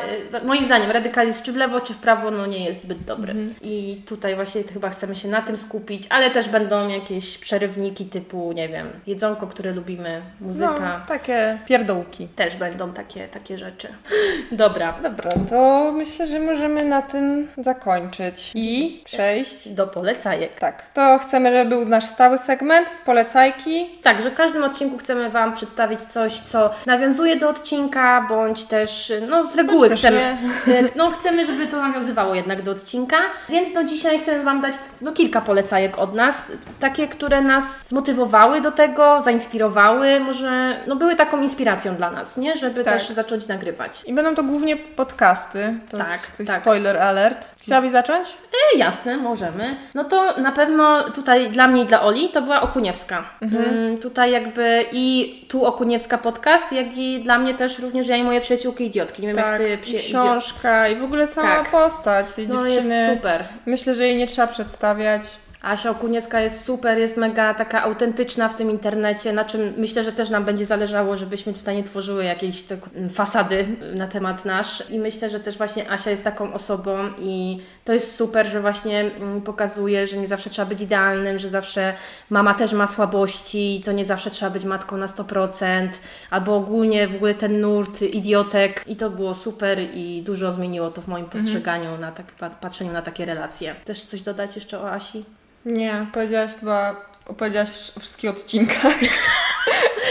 Y, 0.44 0.46
moim 0.46 0.66
zdaniem 0.66 0.92
radykalizm 0.92 1.44
czy 1.44 1.52
w 1.52 1.56
lewo, 1.56 1.82
czy 1.82 1.94
w 1.94 1.98
prawo, 1.98 2.32
no 2.32 2.46
nie 2.46 2.66
jest 2.66 2.82
zbyt 2.82 3.04
dobry. 3.04 3.32
Mhm. 3.32 3.56
I 3.62 4.02
tutaj 4.08 4.36
właśnie 4.36 4.64
chyba 4.64 4.90
chcemy 4.90 5.16
się 5.16 5.28
na 5.28 5.42
tym 5.42 5.58
skupić, 5.58 6.04
ale 6.10 6.32
też 6.32 6.50
będą 6.50 6.88
jakieś 6.88 7.38
przerywniki 7.38 8.06
typu, 8.06 8.52
nie 8.52 8.70
wiem, 8.70 8.88
jedzonko, 9.08 9.48
które 9.48 9.74
lubimy, 9.74 10.22
muzyka. 10.42 11.00
No, 11.00 11.06
takie 11.28 11.58
pierdołki. 11.66 12.28
Też 12.28 12.58
będą 12.58 12.94
takie, 12.94 13.28
takie 13.28 13.58
rzeczy. 13.58 13.88
Dobra. 14.52 14.94
Dobra, 15.04 15.32
to 15.50 15.92
myślę, 15.92 16.28
że 16.28 16.40
możemy 16.40 16.84
na 16.84 17.02
tym 17.02 17.48
zakończyć 17.58 18.52
i 18.56 19.02
przejść 19.06 19.70
do 19.70 19.88
polecajek. 19.88 20.60
Tak. 20.60 20.86
To 20.94 21.20
chcemy, 21.20 21.52
żeby 21.52 21.70
był 21.70 21.86
nasz 21.86 22.06
stały 22.06 22.38
segment, 22.38 22.88
polecajki. 23.06 23.90
Tak, 24.04 24.22
że 24.22 24.32
w 24.32 24.34
każdym 24.34 24.64
odcinku 24.64 24.98
chcemy 24.98 25.30
Wam 25.30 25.54
przedstawić 25.54 26.02
coś, 26.02 26.34
co 26.34 26.70
nawiązuje 26.86 27.36
do 27.36 27.50
odcinka, 27.50 28.26
bądź 28.30 28.64
też, 28.66 29.14
no 29.30 29.44
z 29.44 29.56
reguły 29.56 29.90
chcemy, 29.90 30.38
no 30.96 31.12
chcemy, 31.12 31.46
żeby 31.46 31.68
to 31.68 31.82
nawiązywało 31.82 32.36
jednak 32.36 32.62
do 32.62 32.72
odcinka, 32.72 33.18
więc 33.50 33.70
no 33.76 33.84
dzisiaj 33.84 34.20
chcemy 34.20 34.44
Wam 34.44 34.62
dać 34.62 34.74
no 35.02 35.12
kilka 35.12 35.42
polecajek 35.42 35.98
od 35.98 36.14
nas, 36.14 36.52
takie, 36.80 37.08
które 37.08 37.42
nas 37.42 37.88
zmotywowały 37.88 38.62
do 38.62 38.72
tego, 38.72 39.22
zainspirowały, 39.22 40.20
może, 40.20 40.80
no 40.88 40.96
były 40.96 41.17
taką 41.18 41.42
inspiracją 41.42 41.96
dla 41.96 42.12
nas, 42.12 42.38
nie? 42.38 42.56
Żeby 42.56 42.84
tak. 42.84 42.94
też 42.94 43.10
zacząć 43.10 43.48
nagrywać. 43.48 44.04
I 44.06 44.14
będą 44.14 44.36
to 44.36 44.44
głównie 44.44 44.76
podcasty. 44.78 45.74
To 45.92 45.98
Tak, 45.98 46.12
jest, 46.12 46.38
to 46.38 46.44
jest 46.44 46.52
tak. 46.54 46.62
spoiler 46.62 46.98
alert. 46.98 47.50
Chciałabyś 47.62 47.92
zacząć? 47.92 48.30
E, 48.30 48.78
jasne, 48.78 49.18
możemy. 49.18 49.76
No 49.96 50.04
to 50.04 50.38
na 50.42 50.52
pewno 50.52 51.04
tutaj 51.12 51.50
dla 51.50 51.68
mnie 51.68 51.84
i 51.84 51.86
dla 51.86 52.02
Oli 52.02 52.30
to 52.30 52.42
była 52.42 52.62
Okuniewska. 52.62 53.24
Mm, 53.42 53.98
tutaj 53.98 54.32
jakby 54.32 54.86
i 54.92 55.36
tu 55.50 55.66
Okuniewska 55.66 56.18
podcast, 56.18 56.72
jak 56.72 56.98
i 56.98 57.24
dla 57.24 57.38
mnie 57.40 57.54
też 57.56 57.80
również 57.80 58.08
ja 58.08 58.16
i 58.16 58.24
moje 58.24 58.42
przyjaciółki 58.42 58.86
idiotki. 58.86 59.22
Nie 59.22 59.28
wiem 59.28 59.38
tak, 59.38 59.48
jak 59.48 59.58
ty 59.60 59.70
i 59.74 59.78
przyja- 59.78 60.00
książka 60.00 60.88
i 60.88 60.96
w 60.96 61.04
ogóle 61.04 61.28
sama 61.28 61.56
Tak. 61.56 61.70
postać 61.72 62.34
tej 62.34 62.48
No 62.48 62.68
dziewczyny. 62.68 62.96
jest 62.96 63.14
super. 63.18 63.44
Myślę, 63.66 63.96
że 63.96 64.08
jej 64.08 64.16
nie 64.18 64.28
trzeba 64.28 64.48
przedstawiać. 64.48 65.24
Asia 65.62 65.90
Okuniewska 65.90 66.42
jest 66.42 66.66
super, 66.66 66.98
jest 66.98 67.18
mega 67.18 67.54
taka 67.54 67.84
autentyczna 67.84 68.50
w 68.50 68.56
tym 68.56 68.72
internecie, 68.72 69.34
na 69.34 69.46
czym 69.46 69.74
myślę, 69.78 70.04
że 70.04 70.12
też 70.12 70.30
nam 70.30 70.46
będzie 70.46 70.66
zależało, 70.66 71.18
żebyśmy 71.18 71.54
tutaj 71.54 71.76
nie 71.76 71.84
tworzyły 71.84 72.24
jakiejś 72.24 72.62
tak, 72.62 72.80
fasady 73.12 73.66
na 73.96 74.08
temat 74.08 74.46
nasz. 74.46 74.90
I 74.90 75.00
myślę, 75.00 75.30
że 75.30 75.40
też 75.40 75.58
właśnie 75.58 75.92
Asia 75.92 76.12
jest 76.12 76.24
taką 76.24 76.54
osobą 76.54 76.98
i 77.20 77.62
to 77.88 77.94
jest 77.94 78.16
super, 78.16 78.48
że 78.48 78.62
właśnie 78.62 79.00
mm, 79.00 79.42
pokazuje, 79.42 80.08
że 80.08 80.18
nie 80.18 80.28
zawsze 80.28 80.50
trzeba 80.50 80.66
być 80.66 80.82
idealnym, 80.82 81.40
że 81.40 81.50
zawsze 81.50 81.94
mama 82.30 82.54
też 82.54 82.74
ma 82.74 82.88
słabości 82.88 83.76
i 83.76 83.82
to 83.82 83.92
nie 83.92 84.06
zawsze 84.06 84.30
trzeba 84.30 84.52
być 84.52 84.66
matką 84.66 84.98
na 84.98 85.06
100%, 85.06 85.90
albo 86.30 86.56
ogólnie 86.56 87.08
w 87.08 87.16
ogóle 87.16 87.34
ten 87.34 87.62
nurt 87.62 88.02
idiotek 88.02 88.84
i 88.88 88.96
to 88.96 89.10
było 89.10 89.36
super 89.36 89.80
i 89.94 90.22
dużo 90.26 90.52
zmieniło 90.52 90.92
to 90.92 91.02
w 91.02 91.08
moim 91.08 91.26
postrzeganiu, 91.26 91.98
na 91.98 92.12
tak, 92.12 92.26
pa- 92.26 92.50
patrzeniu 92.50 92.94
na 92.94 93.02
takie 93.02 93.26
relacje. 93.26 93.76
Chcesz 93.84 94.02
coś 94.02 94.22
dodać 94.22 94.56
jeszcze 94.56 94.80
o 94.80 94.92
Asi? 94.92 95.26
Nie, 95.66 96.08
powiedziałaś 96.14 96.52
chyba, 96.60 96.96
opowiedziałaś 97.26 97.92
o 97.98 98.00
wszystkich 98.00 98.30
odcinkach. 98.30 98.94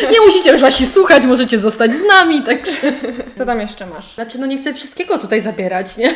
Nie 0.03 0.21
musicie 0.27 0.53
już 0.53 0.61
właśnie 0.61 0.87
słuchać, 0.87 1.25
możecie 1.25 1.59
zostać 1.59 1.95
z 1.95 2.03
nami, 2.03 2.43
także... 2.43 2.73
Co 3.39 3.45
tam 3.45 3.61
jeszcze 3.61 3.87
masz? 3.87 4.15
Znaczy, 4.15 4.39
no 4.39 4.47
nie 4.47 4.59
chcę 4.59 4.75
wszystkiego 4.75 5.19
tutaj 5.19 5.41
zabierać, 5.41 5.97
nie? 5.97 6.15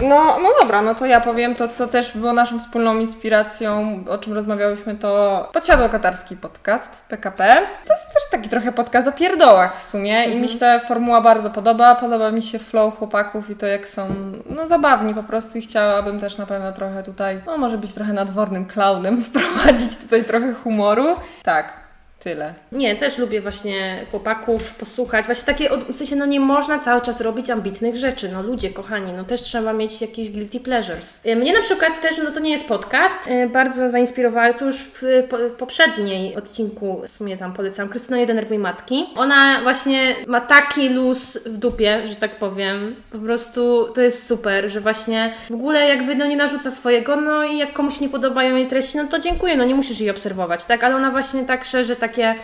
No, 0.00 0.38
no 0.42 0.48
dobra, 0.60 0.82
no 0.82 0.94
to 0.94 1.06
ja 1.06 1.20
powiem 1.20 1.54
to, 1.54 1.68
co 1.68 1.86
też 1.86 2.16
było 2.16 2.32
naszą 2.32 2.58
wspólną 2.58 2.98
inspiracją, 2.98 4.04
o 4.08 4.18
czym 4.18 4.32
rozmawiałyśmy, 4.32 4.94
to 4.94 5.48
Podsiadło 5.52 5.88
Katarski 5.88 6.36
Podcast, 6.36 7.00
PKP. 7.08 7.66
To 7.86 7.94
jest 7.94 8.06
też 8.06 8.22
taki 8.30 8.48
trochę 8.48 8.72
podcast 8.72 9.08
o 9.08 9.12
pierdołach 9.12 9.78
w 9.78 9.82
sumie 9.82 10.24
i 10.24 10.36
mi 10.36 10.48
się 10.48 10.58
ta 10.58 10.78
formuła 10.78 11.20
bardzo 11.20 11.50
podoba. 11.50 11.94
Podoba 11.94 12.30
mi 12.30 12.42
się 12.42 12.58
flow 12.58 12.98
chłopaków 12.98 13.50
i 13.50 13.56
to 13.56 13.66
jak 13.66 13.88
są, 13.88 14.14
no 14.46 14.66
zabawni 14.66 15.14
po 15.14 15.22
prostu 15.22 15.58
i 15.58 15.62
chciałabym 15.62 16.20
też 16.20 16.38
na 16.38 16.46
pewno 16.46 16.72
trochę 16.72 17.02
tutaj, 17.02 17.40
no 17.46 17.58
może 17.58 17.78
być 17.78 17.92
trochę 17.92 18.12
nadwornym 18.12 18.66
klaunem, 18.66 19.22
wprowadzić 19.24 19.96
tutaj 19.96 20.24
trochę 20.24 20.54
humoru. 20.54 21.16
Tak, 21.42 21.81
tyle. 22.22 22.54
Nie, 22.72 22.96
też 22.96 23.18
lubię 23.18 23.40
właśnie 23.40 24.06
chłopaków 24.10 24.74
posłuchać. 24.74 25.26
Właśnie 25.26 25.44
takie, 25.46 25.70
w 25.88 25.96
sensie, 25.96 26.16
no 26.16 26.26
nie 26.26 26.40
można 26.40 26.78
cały 26.78 27.00
czas 27.00 27.20
robić 27.20 27.50
ambitnych 27.50 27.96
rzeczy. 27.96 28.28
No 28.32 28.42
ludzie, 28.42 28.70
kochani, 28.70 29.12
no 29.12 29.24
też 29.24 29.42
trzeba 29.42 29.72
mieć 29.72 30.00
jakieś 30.00 30.30
guilty 30.30 30.60
pleasures. 30.60 31.26
Y, 31.26 31.36
Mnie 31.36 31.52
na 31.52 31.60
przykład 31.60 32.00
też, 32.02 32.18
no 32.24 32.30
to 32.30 32.40
nie 32.40 32.50
jest 32.50 32.66
podcast, 32.66 33.26
y, 33.26 33.48
bardzo 33.48 33.90
zainspirowała, 33.90 34.52
to 34.52 34.64
już 34.64 34.76
w, 34.76 35.02
w 35.30 35.52
poprzedniej 35.58 36.36
odcinku, 36.36 37.02
w 37.08 37.10
sumie 37.10 37.36
tam 37.36 37.52
polecam, 37.52 37.88
Krystyna 37.88 38.16
Nie 38.16 38.26
Denerwuj 38.26 38.58
Matki. 38.58 39.06
Ona 39.16 39.60
właśnie 39.62 40.16
ma 40.26 40.40
taki 40.40 40.88
luz 40.88 41.38
w 41.46 41.56
dupie, 41.58 42.06
że 42.06 42.14
tak 42.14 42.38
powiem. 42.38 42.96
Po 43.12 43.18
prostu 43.18 43.88
to 43.94 44.00
jest 44.00 44.26
super, 44.26 44.70
że 44.70 44.80
właśnie 44.80 45.34
w 45.50 45.54
ogóle 45.54 45.88
jakby 45.88 46.14
no 46.14 46.26
nie 46.26 46.36
narzuca 46.36 46.70
swojego, 46.70 47.16
no 47.16 47.44
i 47.44 47.58
jak 47.58 47.72
komuś 47.72 48.00
nie 48.00 48.08
podobają 48.08 48.56
jej 48.56 48.68
treści, 48.68 48.96
no 48.96 49.04
to 49.04 49.18
dziękuję, 49.18 49.56
no 49.56 49.64
nie 49.64 49.74
musisz 49.74 50.00
jej 50.00 50.10
obserwować, 50.10 50.64
tak? 50.64 50.84
Ale 50.84 50.96
ona 50.96 51.10
właśnie 51.10 51.44
tak 51.44 51.64
szerzy 51.64 51.96
takie, 52.12 52.34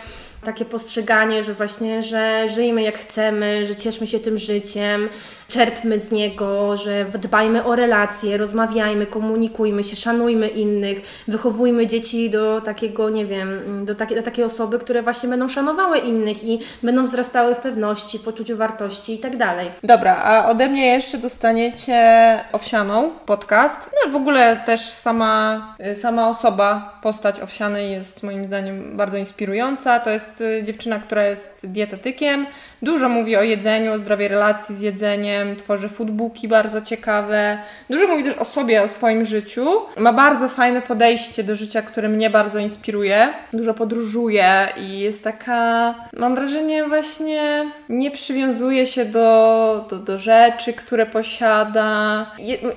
takie 0.43 0.65
postrzeganie, 0.65 1.43
że 1.43 1.53
właśnie, 1.53 2.03
że 2.03 2.47
żyjmy 2.55 2.81
jak 2.81 2.99
chcemy, 2.99 3.65
że 3.65 3.75
cieszmy 3.75 4.07
się 4.07 4.19
tym 4.19 4.37
życiem, 4.37 5.09
czerpmy 5.49 5.99
z 5.99 6.11
niego, 6.11 6.77
że 6.77 7.05
dbajmy 7.05 7.63
o 7.63 7.75
relacje, 7.75 8.37
rozmawiajmy, 8.37 9.05
komunikujmy 9.05 9.83
się, 9.83 9.95
szanujmy 9.95 10.47
innych, 10.47 11.23
wychowujmy 11.27 11.87
dzieci 11.87 12.29
do 12.29 12.61
takiego, 12.61 13.09
nie 13.09 13.25
wiem, 13.25 13.85
do, 13.85 13.95
do 13.95 14.23
takiej 14.23 14.43
osoby, 14.43 14.79
które 14.79 15.03
właśnie 15.03 15.29
będą 15.29 15.47
szanowały 15.47 15.97
innych 15.97 16.43
i 16.43 16.59
będą 16.83 17.03
wzrastały 17.03 17.55
w 17.55 17.59
pewności, 17.59 18.19
poczuciu 18.19 18.57
wartości 18.57 19.13
i 19.13 19.17
tak 19.17 19.37
dalej. 19.37 19.69
Dobra, 19.83 20.21
a 20.23 20.49
ode 20.49 20.69
mnie 20.69 20.85
jeszcze 20.87 21.17
dostaniecie 21.17 22.39
Owsianą 22.51 23.11
podcast. 23.25 23.91
No 24.05 24.11
w 24.11 24.15
ogóle 24.15 24.57
też 24.65 24.81
sama, 24.81 25.75
y, 25.91 25.95
sama 25.95 26.29
osoba, 26.29 26.99
postać 27.03 27.39
Owsianej 27.39 27.91
jest 27.91 28.23
moim 28.23 28.45
zdaniem 28.45 28.97
bardzo 28.97 29.17
inspirująca. 29.17 29.99
To 29.99 30.09
jest 30.09 30.41
y, 30.41 30.63
dziewczyna, 30.63 30.99
która 30.99 31.25
jest 31.25 31.59
dietetykiem. 31.63 32.47
Dużo 32.81 33.09
mówi 33.09 33.37
o 33.37 33.41
jedzeniu, 33.41 33.93
o 33.93 33.97
zdrowej 33.97 34.27
relacji 34.27 34.75
z 34.75 34.81
jedzeniem, 34.81 35.38
tworzy 35.57 35.89
foodbooki 35.89 36.47
bardzo 36.47 36.81
ciekawe. 36.81 37.57
Dużo 37.89 38.07
mówi 38.07 38.23
też 38.23 38.37
o 38.37 38.45
sobie, 38.45 38.83
o 38.83 38.87
swoim 38.87 39.25
życiu. 39.25 39.67
Ma 39.97 40.13
bardzo 40.13 40.49
fajne 40.49 40.81
podejście 40.81 41.43
do 41.43 41.55
życia, 41.55 41.81
które 41.81 42.09
mnie 42.09 42.29
bardzo 42.29 42.59
inspiruje. 42.59 43.33
Dużo 43.53 43.73
podróżuje 43.73 44.67
i 44.77 44.99
jest 44.99 45.23
taka, 45.23 45.95
mam 46.13 46.35
wrażenie, 46.35 46.87
właśnie 46.87 47.71
nie 47.89 48.11
przywiązuje 48.11 48.85
się 48.85 49.05
do, 49.05 49.85
do, 49.89 49.97
do 49.97 50.17
rzeczy, 50.17 50.73
które 50.73 51.05
posiada. 51.05 52.25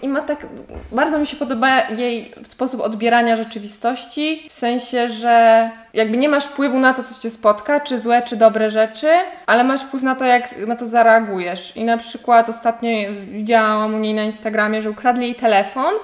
I, 0.03 0.09
ma 0.09 0.21
tak, 0.21 0.47
bardzo 0.93 1.19
mi 1.19 1.27
się 1.27 1.37
podoba 1.37 1.81
jej 1.89 2.33
sposób 2.49 2.81
odbierania 2.81 3.37
rzeczywistości, 3.37 4.47
w 4.49 4.53
sensie, 4.53 5.09
że 5.09 5.71
jakby 5.95 6.17
nie 6.17 6.29
masz 6.29 6.45
wpływu 6.45 6.79
na 6.79 6.93
to, 6.93 7.03
co 7.03 7.21
cię 7.21 7.31
spotka, 7.31 7.81
czy 7.81 7.99
złe, 7.99 8.23
czy 8.23 8.37
dobre 8.37 8.71
rzeczy, 8.71 9.09
ale 9.47 9.65
masz 9.65 9.83
wpływ 9.83 10.03
na 10.03 10.15
to, 10.15 10.25
jak 10.25 10.57
na 10.67 10.77
to 10.77 10.87
zareagujesz. 10.87 11.77
I 11.77 11.85
na 11.85 11.99
przykład 11.99 12.49
ostatnio 12.49 12.91
widziałam 13.29 13.95
u 13.95 13.99
niej 13.99 14.15
na 14.15 14.23
Instagramie, 14.23 14.83
że 14.83 14.91
ukradli 14.91 15.23
jej 15.23 15.35
telefon, 15.35 15.95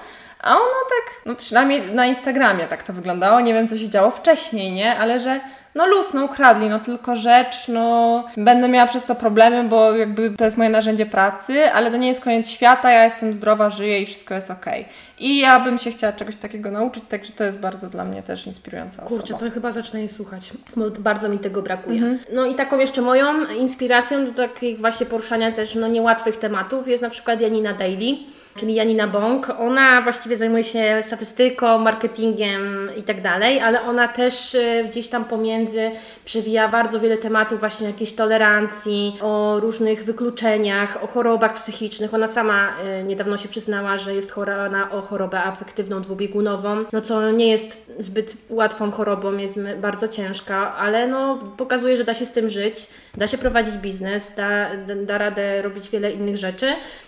a 0.41 0.51
ona 0.51 0.81
tak, 0.89 1.27
no 1.27 1.35
przynajmniej 1.35 1.93
na 1.93 2.07
Instagramie 2.07 2.67
tak 2.67 2.83
to 2.83 2.93
wyglądało, 2.93 3.41
nie 3.41 3.55
wiem 3.55 3.69
co 3.69 3.79
się 3.79 3.89
działo 3.89 4.11
wcześniej, 4.11 4.73
nie? 4.73 4.99
Ale 4.99 5.21
że 5.21 5.41
no 5.79 5.87
luz, 5.87 6.15
no 6.15 6.25
ukradli, 6.25 6.69
no 6.69 6.79
tylko 6.79 7.17
rzecz, 7.17 7.69
no 7.69 8.25
będę 8.37 8.69
miała 8.69 8.89
przez 8.89 9.05
to 9.05 9.15
problemy, 9.15 9.65
bo 9.65 9.97
jakby 9.97 10.31
to 10.31 10.45
jest 10.45 10.57
moje 10.57 10.71
narzędzie 10.71 11.07
pracy, 11.07 11.73
ale 11.73 11.91
to 11.91 11.97
nie 11.97 12.09
jest 12.09 12.21
koniec 12.21 12.49
świata, 12.49 12.91
ja 12.91 13.05
jestem 13.05 13.35
zdrowa, 13.35 13.71
żyję 13.71 14.01
i 14.01 14.07
wszystko 14.07 14.35
jest 14.35 14.51
okej. 14.51 14.85
I 15.19 15.39
ja 15.39 15.61
bym 15.61 15.79
się 15.79 15.91
chciała 15.91 16.13
czegoś 16.13 16.37
takiego 16.37 16.71
nauczyć, 16.71 17.05
także 17.09 17.33
to 17.33 17.45
jest 17.45 17.61
bardzo 17.61 17.89
dla 17.89 18.05
mnie 18.05 18.23
też 18.23 18.47
inspirująca 18.47 19.03
Kurczę, 19.03 19.35
osoba. 19.35 19.39
to 19.39 19.55
chyba 19.55 19.73
zacznę 19.73 19.99
jej 19.99 20.09
słuchać, 20.09 20.53
bo 20.77 20.91
bardzo 20.91 21.29
mi 21.29 21.39
tego 21.39 21.63
brakuje. 21.63 22.19
No 22.33 22.47
i 22.47 22.55
taką 22.55 22.79
jeszcze 22.79 23.03
moją 23.03 23.45
inspiracją 23.47 24.25
do 24.25 24.33
takich 24.33 24.81
właśnie 24.81 25.07
poruszania 25.07 25.53
też 25.53 25.75
no, 25.75 25.89
niełatwych 25.89 26.37
tematów 26.37 26.89
jest 26.89 27.03
na 27.03 27.11
przykład 27.11 27.41
Janina 27.41 27.75
Daily, 27.75 28.17
czyli 28.59 28.75
Janina 28.75 29.07
Bąk. 29.07 29.51
Ona 29.61 30.03
właściwie 30.03 30.37
zajmuje 30.37 30.65
się 30.65 31.01
statystyką, 31.03 31.79
marketingiem 31.79 32.91
i 32.97 33.03
tak 33.03 33.23
dalej, 33.23 33.61
ale 33.61 33.83
ona 33.83 34.09
też 34.09 34.55
y, 34.55 34.85
gdzieś 34.91 35.09
tam 35.09 35.25
pomiędzy 35.25 35.91
przewija 36.25 36.69
bardzo 36.69 37.01
wiele 37.01 37.17
tematów 37.17 37.61
właśnie 37.61 37.87
jakiejś 37.87 38.13
tolerancji, 38.13 39.17
o 39.21 39.61
różnych 39.61 40.05
wykluczeniach, 40.05 41.05
o 41.05 41.07
chorobach 41.07 41.55
psychicznych. 41.55 42.15
Ona 42.15 42.29
sama 42.29 42.69
y, 43.01 43.05
niedawno 43.05 43.37
się 43.37 43.49
przyznała, 43.49 43.99
że 43.99 44.15
jest 44.15 44.31
chora 44.31 44.69
na 44.69 44.91
o 44.91 45.03
chorobę 45.03 45.43
afektywną 45.43 46.03
dwubiegunową, 46.03 46.85
no 46.93 47.01
co 47.01 47.33
nie 47.33 47.49
jest 47.49 47.87
zbyt 47.99 48.37
łatwą 48.51 48.91
chorobą, 48.91 49.37
jest 49.37 49.61
bardzo 49.81 50.09
ciężka, 50.09 50.75
ale 50.77 51.07
no 51.07 51.39
pokazuje, 51.57 51.97
że 51.97 52.05
da 52.05 52.15
się 52.15 52.27
z 52.27 52.33
tym 52.33 52.51
żyć, 52.51 52.87
da 53.17 53.29
się 53.29 53.39
prowadzić 53.39 53.75
biznes, 53.77 54.35
da, 54.35 54.71
da 55.07 55.19
radę 55.19 55.63
robić 55.63 55.91
wiele 55.91 56.11
innych 56.11 56.37
rzeczy. 56.37 56.67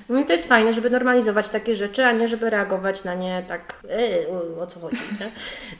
No 0.08 0.20
i 0.20 0.24
to 0.24 0.32
jest 0.32 0.48
fajne, 0.48 0.72
żeby 0.72 0.90
normalizować 0.90 1.39
takie 1.48 1.76
rzeczy, 1.76 2.04
a 2.04 2.12
nie 2.12 2.28
żeby 2.28 2.50
reagować 2.50 3.04
na 3.04 3.14
nie 3.14 3.42
tak 3.48 3.74
yy, 4.56 4.62
o 4.62 4.66
co 4.66 4.80
chodzi, 4.80 4.96
nie? 5.20 5.30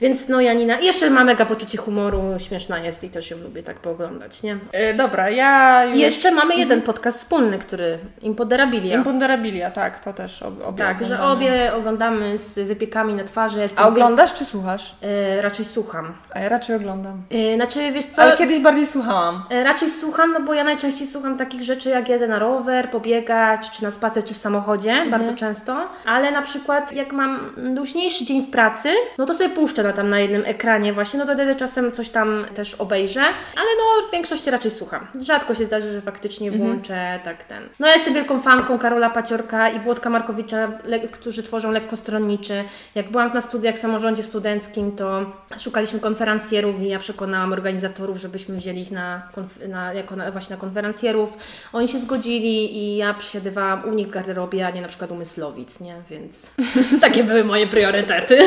Więc 0.01 0.29
no 0.29 0.41
Janina, 0.41 0.81
i 0.81 0.87
jeszcze 0.87 1.11
ma 1.11 1.25
mega 1.25 1.47
poczucie 1.47 1.79
humoru, 1.79 2.23
śmieszna 2.39 2.79
jest 2.79 3.05
i 3.05 3.11
też 3.11 3.31
ją 3.31 3.39
lubię 3.39 3.63
tak 3.63 3.77
pooglądać, 3.79 4.43
nie? 4.43 4.53
Y, 4.91 4.95
dobra, 4.95 5.31
ja 5.31 5.85
już... 5.85 5.97
I 5.97 6.01
jeszcze 6.01 6.31
mamy 6.31 6.55
jeden 6.55 6.83
podcast 6.83 7.19
wspólny, 7.19 7.59
który 7.59 7.99
Imponderabilia. 8.21 8.97
Imponderabilia, 8.97 9.71
tak, 9.71 10.05
to 10.05 10.13
też 10.13 10.43
ob, 10.43 10.67
obie 10.67 10.79
tak, 10.79 11.05
że 11.05 11.15
oglądamy. 11.15 11.33
obie 11.33 11.73
oglądamy 11.75 12.39
z 12.39 12.69
wypiekami 12.69 13.15
na 13.15 13.25
twarzy. 13.25 13.61
Jestem 13.61 13.85
A 13.85 13.89
oglądasz 13.89 14.35
czy 14.35 14.45
słuchasz? 14.45 14.97
E, 15.03 15.43
raczej 15.43 15.65
słucham. 15.65 16.15
A 16.31 16.41
ja 16.41 16.49
raczej 16.49 16.77
oglądam. 16.77 17.23
E, 17.31 17.55
znaczy, 17.57 17.93
wiesz 17.93 18.05
co? 18.07 18.23
Ale 18.23 18.37
kiedyś 18.37 18.59
bardziej 18.59 18.87
słuchałam. 18.87 19.43
E, 19.51 19.65
Raczej 19.65 19.91
słucham, 19.91 20.33
no 20.33 20.41
bo 20.41 20.55
ja 20.55 20.65
najczęściej 20.65 21.07
słucham 21.07 21.39
takich 21.39 21.63
rzeczy 21.63 21.89
jak 21.89 22.09
jedę 22.09 22.29
na 22.29 22.39
rower, 22.39 22.91
pobiegać, 22.91 23.71
czy 23.71 23.83
na 23.83 23.91
spacer, 23.91 24.25
czy 24.25 24.35
w 24.35 24.37
samochodzie, 24.37 25.07
bardzo 25.11 25.35
często. 25.35 25.50
Często, 25.51 25.89
ale 26.05 26.31
na 26.31 26.43
przykład 26.43 26.93
jak 26.93 27.13
mam 27.13 27.53
luźniejszy 27.77 28.25
dzień 28.25 28.47
w 28.47 28.51
pracy, 28.51 28.89
no 29.19 29.27
to 29.27 29.35
sobie 29.35 29.51
puszczę 29.51 29.83
na 29.83 29.93
tam 29.93 30.09
na 30.09 30.21
jednym 30.21 30.43
ekranie 30.47 30.93
właśnie, 30.93 31.21
no 31.21 31.27
to 31.27 31.35
wtedy 31.35 31.57
czasem 31.57 31.93
coś 31.93 32.09
tam 32.09 32.47
też 32.55 32.75
obejrzę, 32.75 33.21
ale 33.57 33.67
no 33.79 34.09
w 34.09 34.13
większości 34.13 34.51
raczej 34.51 34.71
słucham. 34.71 35.07
Rzadko 35.21 35.55
się 35.55 35.65
zdarzy, 35.67 35.93
że 35.93 36.01
faktycznie 36.01 36.51
włączę 36.51 37.21
tak 37.25 37.45
ten. 37.45 37.69
No 37.79 37.87
ja 37.87 37.95
jestem 37.95 38.15
wielką 38.15 38.41
fanką 38.41 38.79
Karola 38.79 39.11
Paciorka 39.11 39.71
i 39.71 39.81
Włodka 39.81 40.11
Markowicza, 40.11 40.69
którzy 41.13 41.43
tworzą 41.43 41.71
lekko 41.71 41.97
stronniczy. 41.97 42.65
Jak 42.95 43.11
byłam 43.11 43.35
na 43.35 43.41
studiach 43.41 43.75
w 43.75 43.79
samorządzie 43.79 44.23
studenckim, 44.23 44.97
to 44.97 45.33
szukaliśmy 45.59 46.01
konferencjerów 46.01 46.81
i 46.81 46.89
ja 46.89 46.99
przekonałam 46.99 47.53
organizatorów, 47.53 48.17
żebyśmy 48.17 48.57
wzięli 48.57 48.81
ich 48.81 48.91
na, 48.91 49.23
na, 49.69 49.93
jako 49.93 50.17
na, 50.17 50.31
właśnie 50.31 50.57
na 50.57 50.61
konferencjerów. 50.61 51.39
Oni 51.73 51.89
się 51.89 51.99
zgodzili 51.99 52.79
i 52.79 52.97
ja 52.97 53.15
przysiadywałam 53.15 53.85
u 53.85 53.95
nich 53.95 54.07
w 54.07 54.11
garderobie, 54.11 54.67
a 54.67 54.71
nie 54.71 54.83
na 54.83 54.89
przykład 54.89 55.11
u 55.11 55.15
Myslowic, 55.31 55.81
nie? 55.81 56.03
Więc 56.11 56.53
takie 57.01 57.25
były 57.25 57.45
moje 57.45 57.67
priorytety. 57.67 58.39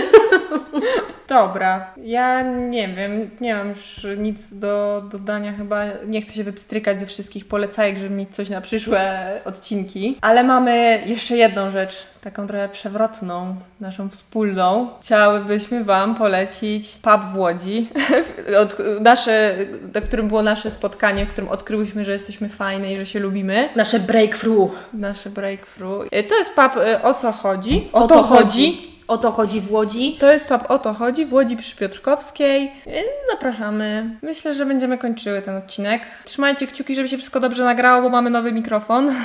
Dobra, 1.27 1.93
ja 1.97 2.41
nie 2.41 2.87
wiem, 2.87 3.29
nie 3.41 3.55
mam 3.55 3.69
już 3.69 4.07
nic 4.17 4.53
do 4.53 5.03
dodania 5.11 5.53
chyba. 5.53 5.83
Nie 6.07 6.21
chcę 6.21 6.33
się 6.33 6.43
wypstrykać 6.43 6.99
ze 6.99 7.05
wszystkich 7.05 7.47
polecajek, 7.47 7.97
żeby 7.97 8.09
mieć 8.09 8.35
coś 8.35 8.49
na 8.49 8.61
przyszłe 8.61 9.31
odcinki. 9.45 10.17
Ale 10.21 10.43
mamy 10.43 11.03
jeszcze 11.05 11.37
jedną 11.37 11.71
rzecz, 11.71 12.07
taką 12.21 12.47
trochę 12.47 12.69
przewrotną, 12.69 13.55
naszą 13.79 14.09
wspólną. 14.09 14.87
Chciałybyśmy 15.01 15.83
Wam 15.83 16.15
polecić 16.15 16.97
pub 17.01 17.21
w 17.33 17.37
Łodzi, 17.37 17.89
od, 18.61 18.77
nasze, 19.01 19.55
na 19.93 20.01
którym 20.01 20.27
było 20.27 20.41
nasze 20.41 20.71
spotkanie, 20.71 21.25
w 21.25 21.29
którym 21.29 21.49
odkryłyśmy, 21.49 22.05
że 22.05 22.11
jesteśmy 22.11 22.49
fajne 22.49 22.93
i 22.93 22.97
że 22.97 23.05
się 23.05 23.19
lubimy. 23.19 23.69
Nasze 23.75 23.99
breakthrough. 23.99 24.71
Nasze 24.93 25.29
breakthrough. 25.29 26.09
To 26.29 26.35
jest 26.35 26.53
pub 26.55 26.77
y, 26.77 27.01
O 27.01 27.13
co 27.13 27.31
chodzi? 27.31 27.89
O 27.93 28.07
to 28.07 28.23
chodzi. 28.23 28.92
O 29.07 29.17
to 29.17 29.31
chodzi 29.31 29.61
w 29.61 29.71
Łodzi. 29.71 30.17
To 30.19 30.31
jest 30.31 30.45
pub 30.45 30.63
O 30.69 30.79
to 30.79 30.93
chodzi 30.93 31.25
w 31.25 31.33
Łodzi 31.33 31.57
przy 31.57 31.75
Piotrkowskiej. 31.75 32.71
Yy, 32.85 32.93
Zapraszamy. 33.31 34.17
Myślę, 34.21 34.53
że 34.53 34.65
będziemy 34.65 34.97
kończyły 34.97 35.41
ten 35.41 35.55
odcinek. 35.55 36.01
Trzymajcie 36.25 36.67
kciuki, 36.67 36.95
żeby 36.95 37.07
się 37.07 37.17
wszystko 37.17 37.39
dobrze 37.39 37.63
nagrało, 37.63 38.01
bo 38.01 38.09
mamy 38.09 38.29
nowy 38.29 38.51
mikrofon. 38.51 39.15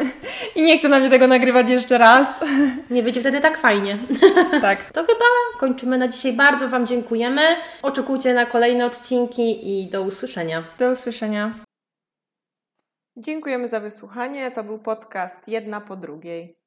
I 0.56 0.62
nie 0.62 0.78
chcę 0.78 0.88
na 0.88 1.00
mnie 1.00 1.10
tego 1.10 1.26
nagrywać 1.26 1.68
jeszcze 1.68 1.98
raz. 1.98 2.28
Nie 2.90 3.02
będzie 3.02 3.20
wtedy 3.20 3.40
tak 3.40 3.58
fajnie. 3.58 3.98
tak. 4.60 4.92
To 4.92 5.00
chyba 5.00 5.24
kończymy 5.58 5.98
na 5.98 6.08
dzisiaj. 6.08 6.32
Bardzo 6.32 6.68
Wam 6.68 6.86
dziękujemy. 6.86 7.42
Oczekujcie 7.82 8.34
na 8.34 8.46
kolejne 8.46 8.86
odcinki 8.86 9.80
i 9.80 9.90
do 9.90 10.02
usłyszenia. 10.02 10.64
Do 10.78 10.90
usłyszenia. 10.90 11.50
Dziękujemy 13.16 13.68
za 13.68 13.80
wysłuchanie. 13.80 14.50
To 14.50 14.64
był 14.64 14.78
podcast 14.78 15.48
Jedna 15.48 15.80
po 15.80 15.96
drugiej. 15.96 16.58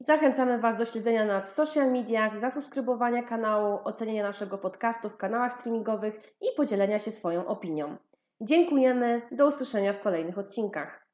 Zachęcamy 0.00 0.58
Was 0.58 0.76
do 0.76 0.84
śledzenia 0.84 1.24
nas 1.24 1.50
w 1.50 1.54
social 1.54 1.92
mediach, 1.92 2.38
zasubskrybowania 2.38 3.22
kanału, 3.22 3.78
ocenienia 3.84 4.22
naszego 4.22 4.58
podcastu 4.58 5.08
w 5.08 5.16
kanałach 5.16 5.52
streamingowych 5.52 6.14
i 6.40 6.56
podzielenia 6.56 6.98
się 6.98 7.10
swoją 7.10 7.46
opinią. 7.46 7.96
Dziękujemy. 8.40 9.22
Do 9.32 9.46
usłyszenia 9.46 9.92
w 9.92 10.00
kolejnych 10.00 10.38
odcinkach. 10.38 11.05